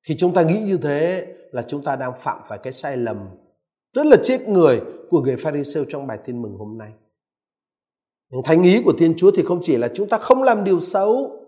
Khi 0.07 0.15
chúng 0.17 0.33
ta 0.33 0.41
nghĩ 0.41 0.59
như 0.59 0.77
thế 0.77 1.27
là 1.51 1.61
chúng 1.67 1.83
ta 1.83 1.95
đang 1.95 2.13
phạm 2.17 2.39
phải 2.47 2.57
cái 2.57 2.73
sai 2.73 2.97
lầm 2.97 3.17
rất 3.93 4.05
là 4.05 4.17
chết 4.23 4.47
người 4.47 4.81
của 5.09 5.21
người 5.21 5.37
Pharisêu 5.37 5.85
trong 5.89 6.07
bài 6.07 6.19
tin 6.25 6.41
mừng 6.41 6.57
hôm 6.57 6.77
nay. 6.77 6.91
Thánh 8.45 8.63
ý 8.63 8.81
của 8.85 8.93
Thiên 8.97 9.13
Chúa 9.17 9.31
thì 9.31 9.43
không 9.43 9.59
chỉ 9.61 9.77
là 9.77 9.89
chúng 9.93 10.09
ta 10.09 10.17
không 10.17 10.43
làm 10.43 10.63
điều 10.63 10.79
xấu. 10.79 11.41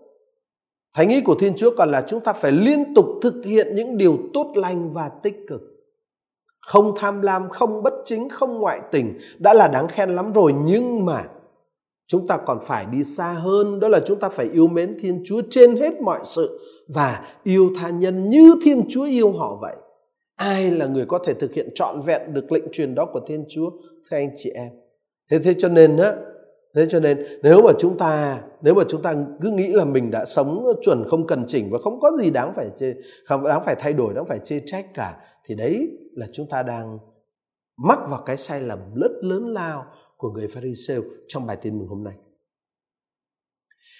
Thánh 0.94 1.08
ý 1.08 1.20
của 1.20 1.34
Thiên 1.34 1.56
Chúa 1.56 1.74
còn 1.76 1.90
là 1.90 2.04
chúng 2.08 2.20
ta 2.20 2.32
phải 2.32 2.52
liên 2.52 2.94
tục 2.94 3.06
thực 3.22 3.44
hiện 3.44 3.74
những 3.74 3.96
điều 3.96 4.18
tốt 4.34 4.52
lành 4.54 4.92
và 4.92 5.10
tích 5.22 5.36
cực 5.48 5.62
không 6.68 6.92
tham 6.96 7.22
lam, 7.22 7.48
không 7.48 7.82
bất 7.82 7.94
chính, 8.04 8.28
không 8.28 8.58
ngoại 8.58 8.80
tình 8.90 9.18
đã 9.38 9.54
là 9.54 9.68
đáng 9.68 9.88
khen 9.88 10.10
lắm 10.10 10.32
rồi 10.32 10.54
nhưng 10.64 11.04
mà 11.04 11.24
chúng 12.08 12.26
ta 12.26 12.36
còn 12.36 12.58
phải 12.62 12.86
đi 12.92 13.04
xa 13.04 13.32
hơn, 13.32 13.80
đó 13.80 13.88
là 13.88 14.00
chúng 14.06 14.20
ta 14.20 14.28
phải 14.28 14.48
yêu 14.52 14.66
mến 14.66 14.96
thiên 15.00 15.22
chúa 15.24 15.42
trên 15.50 15.76
hết 15.76 16.00
mọi 16.00 16.20
sự 16.24 16.60
và 16.88 17.26
yêu 17.44 17.70
tha 17.76 17.90
nhân 17.90 18.30
như 18.30 18.54
thiên 18.62 18.84
chúa 18.88 19.04
yêu 19.04 19.32
họ 19.32 19.58
vậy. 19.60 19.76
Ai 20.36 20.70
là 20.70 20.86
người 20.86 21.04
có 21.06 21.18
thể 21.18 21.34
thực 21.34 21.54
hiện 21.54 21.68
trọn 21.74 22.00
vẹn 22.00 22.34
được 22.34 22.52
lệnh 22.52 22.64
truyền 22.72 22.94
đó 22.94 23.04
của 23.04 23.20
thiên 23.26 23.44
chúa, 23.48 23.70
thưa 24.10 24.16
anh 24.16 24.30
chị 24.36 24.50
em? 24.50 24.68
Thế 25.30 25.38
thế 25.38 25.54
cho 25.58 25.68
nên 25.68 25.96
á, 25.96 26.14
thế 26.74 26.86
cho 26.90 27.00
nên 27.00 27.24
nếu 27.42 27.62
mà 27.62 27.72
chúng 27.78 27.98
ta, 27.98 28.40
nếu 28.62 28.74
mà 28.74 28.82
chúng 28.88 29.02
ta 29.02 29.14
cứ 29.40 29.50
nghĩ 29.50 29.68
là 29.68 29.84
mình 29.84 30.10
đã 30.10 30.24
sống 30.24 30.66
chuẩn 30.82 31.04
không 31.08 31.26
cần 31.26 31.44
chỉnh 31.46 31.68
và 31.70 31.78
không 31.78 32.00
có 32.00 32.10
gì 32.22 32.30
đáng 32.30 32.52
phải 32.56 32.66
chê, 32.76 32.94
không, 33.24 33.44
đáng 33.44 33.62
phải 33.64 33.74
thay 33.78 33.92
đổi, 33.92 34.14
đáng 34.14 34.26
phải 34.26 34.38
chê 34.44 34.60
trách 34.66 34.94
cả, 34.94 35.16
thì 35.46 35.54
đấy 35.54 35.88
là 36.14 36.26
chúng 36.32 36.46
ta 36.50 36.62
đang 36.62 36.98
mắc 37.78 37.98
vào 38.08 38.22
cái 38.26 38.36
sai 38.36 38.60
lầm 38.60 38.78
rất 38.94 39.10
lớn 39.22 39.48
lao 39.48 39.86
của 40.16 40.30
người 40.30 40.48
Pharisêu 40.48 41.02
trong 41.28 41.46
bài 41.46 41.56
tin 41.62 41.78
mừng 41.78 41.88
hôm 41.88 42.04
nay. 42.04 42.14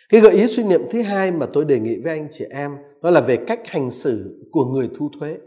Cái 0.09 0.21
gợi 0.21 0.33
ý 0.33 0.47
suy 0.47 0.65
niệm 0.65 0.81
thứ 0.91 1.03
hai 1.03 1.31
mà 1.31 1.47
tôi 1.53 1.65
đề 1.65 1.81
nghị 1.81 2.01
với 2.01 2.19
anh 2.19 2.29
chị 2.31 2.45
em 2.51 2.77
đó 3.03 3.11
là 3.11 3.21
về 3.21 3.37
cách 3.47 3.61
hành 3.67 3.91
xử 3.91 4.47
của 4.51 4.65
người 4.65 4.91
thu 4.97 5.11
thuế. 5.19 5.39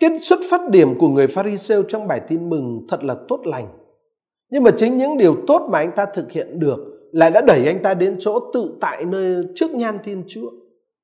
Cái 0.00 0.18
xuất 0.18 0.40
phát 0.50 0.70
điểm 0.70 0.98
của 0.98 1.08
người 1.08 1.26
Pharisêu 1.26 1.82
trong 1.82 2.08
bài 2.08 2.20
tin 2.28 2.50
mừng 2.50 2.86
thật 2.88 3.04
là 3.04 3.16
tốt 3.28 3.40
lành. 3.44 3.78
Nhưng 4.50 4.62
mà 4.62 4.70
chính 4.76 4.98
những 4.98 5.18
điều 5.18 5.36
tốt 5.46 5.68
mà 5.72 5.78
anh 5.78 5.92
ta 5.96 6.06
thực 6.14 6.32
hiện 6.32 6.58
được 6.60 6.78
lại 7.12 7.30
đã 7.30 7.40
đẩy 7.46 7.66
anh 7.66 7.82
ta 7.82 7.94
đến 7.94 8.16
chỗ 8.20 8.50
tự 8.54 8.78
tại 8.80 9.04
nơi 9.04 9.44
trước 9.54 9.70
nhan 9.70 9.98
Thiên 10.04 10.24
Chúa. 10.28 10.50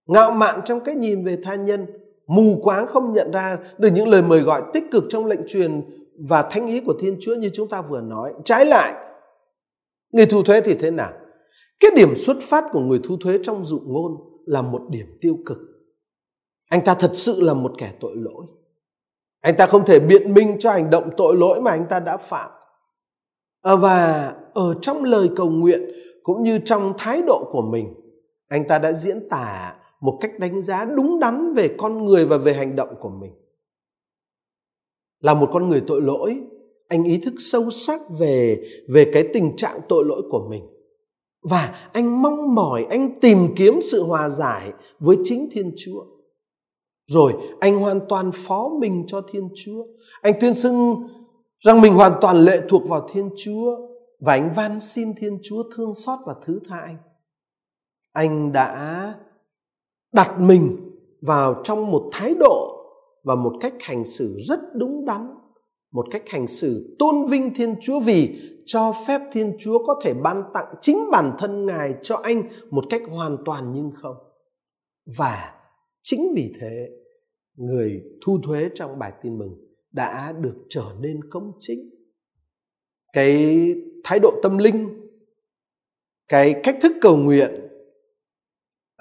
Ngạo 0.07 0.33
mạn 0.33 0.61
trong 0.65 0.81
cái 0.81 0.95
nhìn 0.95 1.25
về 1.25 1.39
tha 1.43 1.55
nhân, 1.55 1.87
mù 2.35 2.59
quáng 2.63 2.87
không 2.87 3.13
nhận 3.13 3.31
ra 3.31 3.59
được 3.79 3.89
những 3.95 4.09
lời 4.09 4.23
mời 4.23 4.41
gọi 4.41 4.63
tích 4.73 4.85
cực 4.91 5.05
trong 5.09 5.27
lệnh 5.27 5.41
truyền 5.47 5.83
và 6.29 6.43
thanh 6.43 6.67
ý 6.67 6.81
của 6.81 6.95
Thiên 7.01 7.17
Chúa 7.21 7.35
như 7.35 7.51
chúng 7.55 7.69
ta 7.69 7.83
vừa 7.83 8.01
nói. 8.01 8.35
Trái 8.45 8.67
lại, 8.67 8.95
người 10.13 10.27
thu 10.27 10.43
thuế 10.43 10.61
thì 10.61 10.75
thế 10.75 10.91
nào? 10.91 11.13
Cái 11.81 11.91
điểm 11.97 12.15
xuất 12.17 12.37
phát 12.43 12.65
của 12.73 12.81
người 12.81 13.01
thu 13.05 13.17
thuế 13.17 13.39
trong 13.43 13.65
dụ 13.65 13.81
ngôn 13.87 14.13
là 14.47 14.63
một 14.63 14.83
điểm 14.91 15.07
tiêu 15.21 15.39
cực. 15.47 15.59
Anh 16.69 16.85
ta 16.85 16.95
thật 16.95 17.11
sự 17.15 17.41
là 17.41 17.55
một 17.55 17.73
kẻ 17.79 17.93
tội 18.01 18.13
lỗi. 18.17 18.47
Anh 19.41 19.57
ta 19.57 19.67
không 19.67 19.85
thể 19.85 20.01
biện 20.01 20.35
minh 20.35 20.57
cho 20.59 20.73
hành 20.73 20.91
động 20.91 21.11
tội 21.17 21.37
lỗi 21.37 21.61
mà 21.61 21.71
anh 21.71 21.87
ta 21.89 22.01
đã 22.01 22.17
phạm. 22.17 22.51
À, 23.63 23.77
và 23.77 24.35
ở 24.55 24.75
trong 24.83 25.05
lời 25.05 25.31
cầu 25.37 25.51
nguyện 25.51 25.81
cũng 26.23 26.43
như 26.43 26.59
trong 26.65 26.93
thái 26.99 27.23
độ 27.27 27.49
của 27.53 27.63
mình, 27.63 27.95
anh 28.49 28.69
ta 28.69 28.79
đã 28.79 28.93
diễn 28.93 29.29
tả 29.29 29.75
một 30.03 30.19
cách 30.21 30.39
đánh 30.39 30.63
giá 30.63 30.85
đúng 30.85 31.21
đắn 31.21 31.55
về 31.55 31.75
con 31.79 32.05
người 32.05 32.27
và 32.27 32.37
về 32.37 32.55
hành 32.55 32.77
động 32.77 32.89
của 33.01 33.11
mình. 33.11 33.33
Là 35.21 35.35
một 35.35 35.49
con 35.53 35.69
người 35.69 35.83
tội 35.87 36.03
lỗi, 36.03 36.41
anh 36.89 37.05
ý 37.05 37.19
thức 37.19 37.35
sâu 37.39 37.71
sắc 37.71 38.01
về 38.19 38.63
về 38.89 39.11
cái 39.13 39.29
tình 39.35 39.57
trạng 39.57 39.81
tội 39.89 40.05
lỗi 40.05 40.23
của 40.31 40.49
mình. 40.51 40.65
Và 41.43 41.89
anh 41.93 42.23
mong 42.23 42.55
mỏi, 42.55 42.87
anh 42.91 43.21
tìm 43.21 43.39
kiếm 43.57 43.81
sự 43.81 44.03
hòa 44.03 44.29
giải 44.29 44.73
với 44.99 45.17
chính 45.25 45.49
thiên 45.53 45.73
chúa. 45.77 46.05
Rồi 47.07 47.33
anh 47.61 47.79
hoàn 47.79 48.01
toàn 48.09 48.31
phó 48.35 48.71
mình 48.81 49.05
cho 49.07 49.21
thiên 49.21 49.49
chúa. 49.55 49.85
Anh 50.23 50.35
tuyên 50.41 50.55
xưng 50.55 50.97
rằng 51.61 51.81
mình 51.81 51.95
hoàn 51.95 52.13
toàn 52.21 52.45
lệ 52.45 52.61
thuộc 52.69 52.89
vào 52.89 53.09
thiên 53.13 53.31
chúa 53.37 53.77
và 54.21 54.33
anh 54.33 54.53
van 54.57 54.81
xin 54.81 55.15
thiên 55.17 55.39
chúa 55.43 55.63
thương 55.77 55.95
xót 55.95 56.19
và 56.27 56.35
thứ 56.43 56.61
tha 56.69 56.81
anh. 56.81 56.97
Anh 58.13 58.53
đã 58.53 59.15
đặt 60.13 60.41
mình 60.41 60.77
vào 61.21 61.61
trong 61.65 61.91
một 61.91 62.11
thái 62.13 62.35
độ 62.35 62.79
và 63.25 63.35
một 63.35 63.53
cách 63.61 63.75
hành 63.81 64.05
xử 64.05 64.37
rất 64.39 64.61
đúng 64.75 65.05
đắn, 65.05 65.35
một 65.93 66.07
cách 66.11 66.23
hành 66.29 66.47
xử 66.47 66.97
tôn 66.99 67.27
vinh 67.27 67.55
thiên 67.55 67.75
chúa 67.81 68.01
vì 68.01 68.41
cho 68.67 68.93
phép 69.07 69.21
thiên 69.33 69.57
chúa 69.59 69.87
có 69.87 70.01
thể 70.05 70.15
ban 70.15 70.43
tặng 70.55 70.75
chính 70.81 71.11
bản 71.13 71.35
thân 71.39 71.67
ngài 71.67 71.95
cho 72.03 72.17
anh 72.17 72.43
một 72.71 72.85
cách 72.91 73.03
hoàn 73.11 73.37
toàn 73.45 73.73
nhưng 73.75 73.91
không. 74.03 74.17
Và 75.17 75.55
chính 76.03 76.33
vì 76.37 76.55
thế, 76.61 76.89
người 77.57 78.03
thu 78.25 78.39
thuế 78.43 78.71
trong 78.75 78.99
bài 78.99 79.13
tin 79.23 79.39
mừng 79.39 79.55
đã 79.93 80.33
được 80.33 80.57
trở 80.69 80.85
nên 81.01 81.21
công 81.31 81.53
chính. 81.59 81.91
Cái 83.13 83.55
thái 84.05 84.19
độ 84.19 84.31
tâm 84.43 84.59
linh, 84.59 84.89
cái 86.29 86.61
cách 86.63 86.79
thức 86.83 86.93
cầu 87.01 87.17
nguyện 87.17 87.51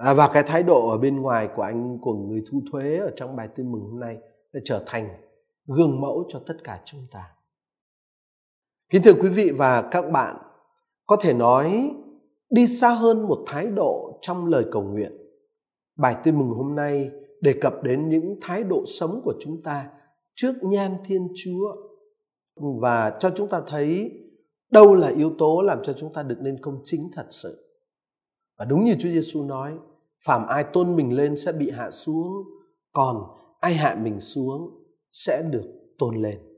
à, 0.03 0.13
và 0.13 0.29
cái 0.33 0.43
thái 0.43 0.63
độ 0.63 0.89
ở 0.89 0.97
bên 0.97 1.21
ngoài 1.21 1.49
của 1.55 1.61
anh 1.61 1.99
của 2.01 2.13
người 2.13 2.43
thu 2.51 2.61
thuế 2.71 2.97
ở 2.97 3.11
trong 3.15 3.35
bài 3.35 3.47
tin 3.55 3.71
mừng 3.71 3.81
hôm 3.81 3.99
nay 3.99 4.17
đã 4.53 4.59
trở 4.65 4.83
thành 4.85 5.09
gương 5.67 6.01
mẫu 6.01 6.25
cho 6.27 6.39
tất 6.47 6.55
cả 6.63 6.81
chúng 6.85 7.01
ta. 7.11 7.23
Kính 8.89 9.01
thưa 9.03 9.13
quý 9.13 9.29
vị 9.29 9.51
và 9.51 9.81
các 9.91 10.11
bạn 10.11 10.37
có 11.05 11.15
thể 11.21 11.33
nói 11.33 11.91
đi 12.49 12.67
xa 12.67 12.89
hơn 12.89 13.27
một 13.27 13.43
thái 13.47 13.67
độ 13.67 14.19
trong 14.21 14.45
lời 14.45 14.65
cầu 14.71 14.83
nguyện 14.83 15.11
bài 15.97 16.15
tin 16.23 16.39
mừng 16.39 16.49
hôm 16.49 16.75
nay 16.75 17.11
đề 17.41 17.53
cập 17.61 17.83
đến 17.83 18.09
những 18.09 18.37
thái 18.41 18.63
độ 18.63 18.83
sống 18.85 19.21
của 19.23 19.33
chúng 19.39 19.63
ta 19.63 19.89
trước 20.35 20.53
nhan 20.61 20.91
thiên 21.05 21.27
chúa. 21.35 21.75
Và 22.55 23.17
cho 23.19 23.31
chúng 23.35 23.49
ta 23.49 23.61
thấy 23.67 24.11
đâu 24.71 24.95
là 24.95 25.07
yếu 25.07 25.31
tố 25.37 25.61
làm 25.61 25.83
cho 25.83 25.93
chúng 25.93 26.13
ta 26.13 26.23
được 26.23 26.37
nên 26.41 26.61
công 26.61 26.81
chính 26.83 27.09
thật 27.13 27.25
sự. 27.29 27.77
Và 28.57 28.65
đúng 28.65 28.85
như 28.85 28.95
Chúa 28.99 29.09
Giêsu 29.09 29.43
nói 29.43 29.73
phàm 30.25 30.47
ai 30.47 30.63
tôn 30.63 30.95
mình 30.95 31.13
lên 31.13 31.38
sẽ 31.38 31.51
bị 31.51 31.69
hạ 31.69 31.91
xuống, 31.91 32.31
còn 32.93 33.23
ai 33.60 33.73
hạ 33.73 33.97
mình 34.01 34.19
xuống 34.19 34.84
sẽ 35.12 35.41
được 35.51 35.65
tôn 35.97 36.15
lên. 36.15 36.50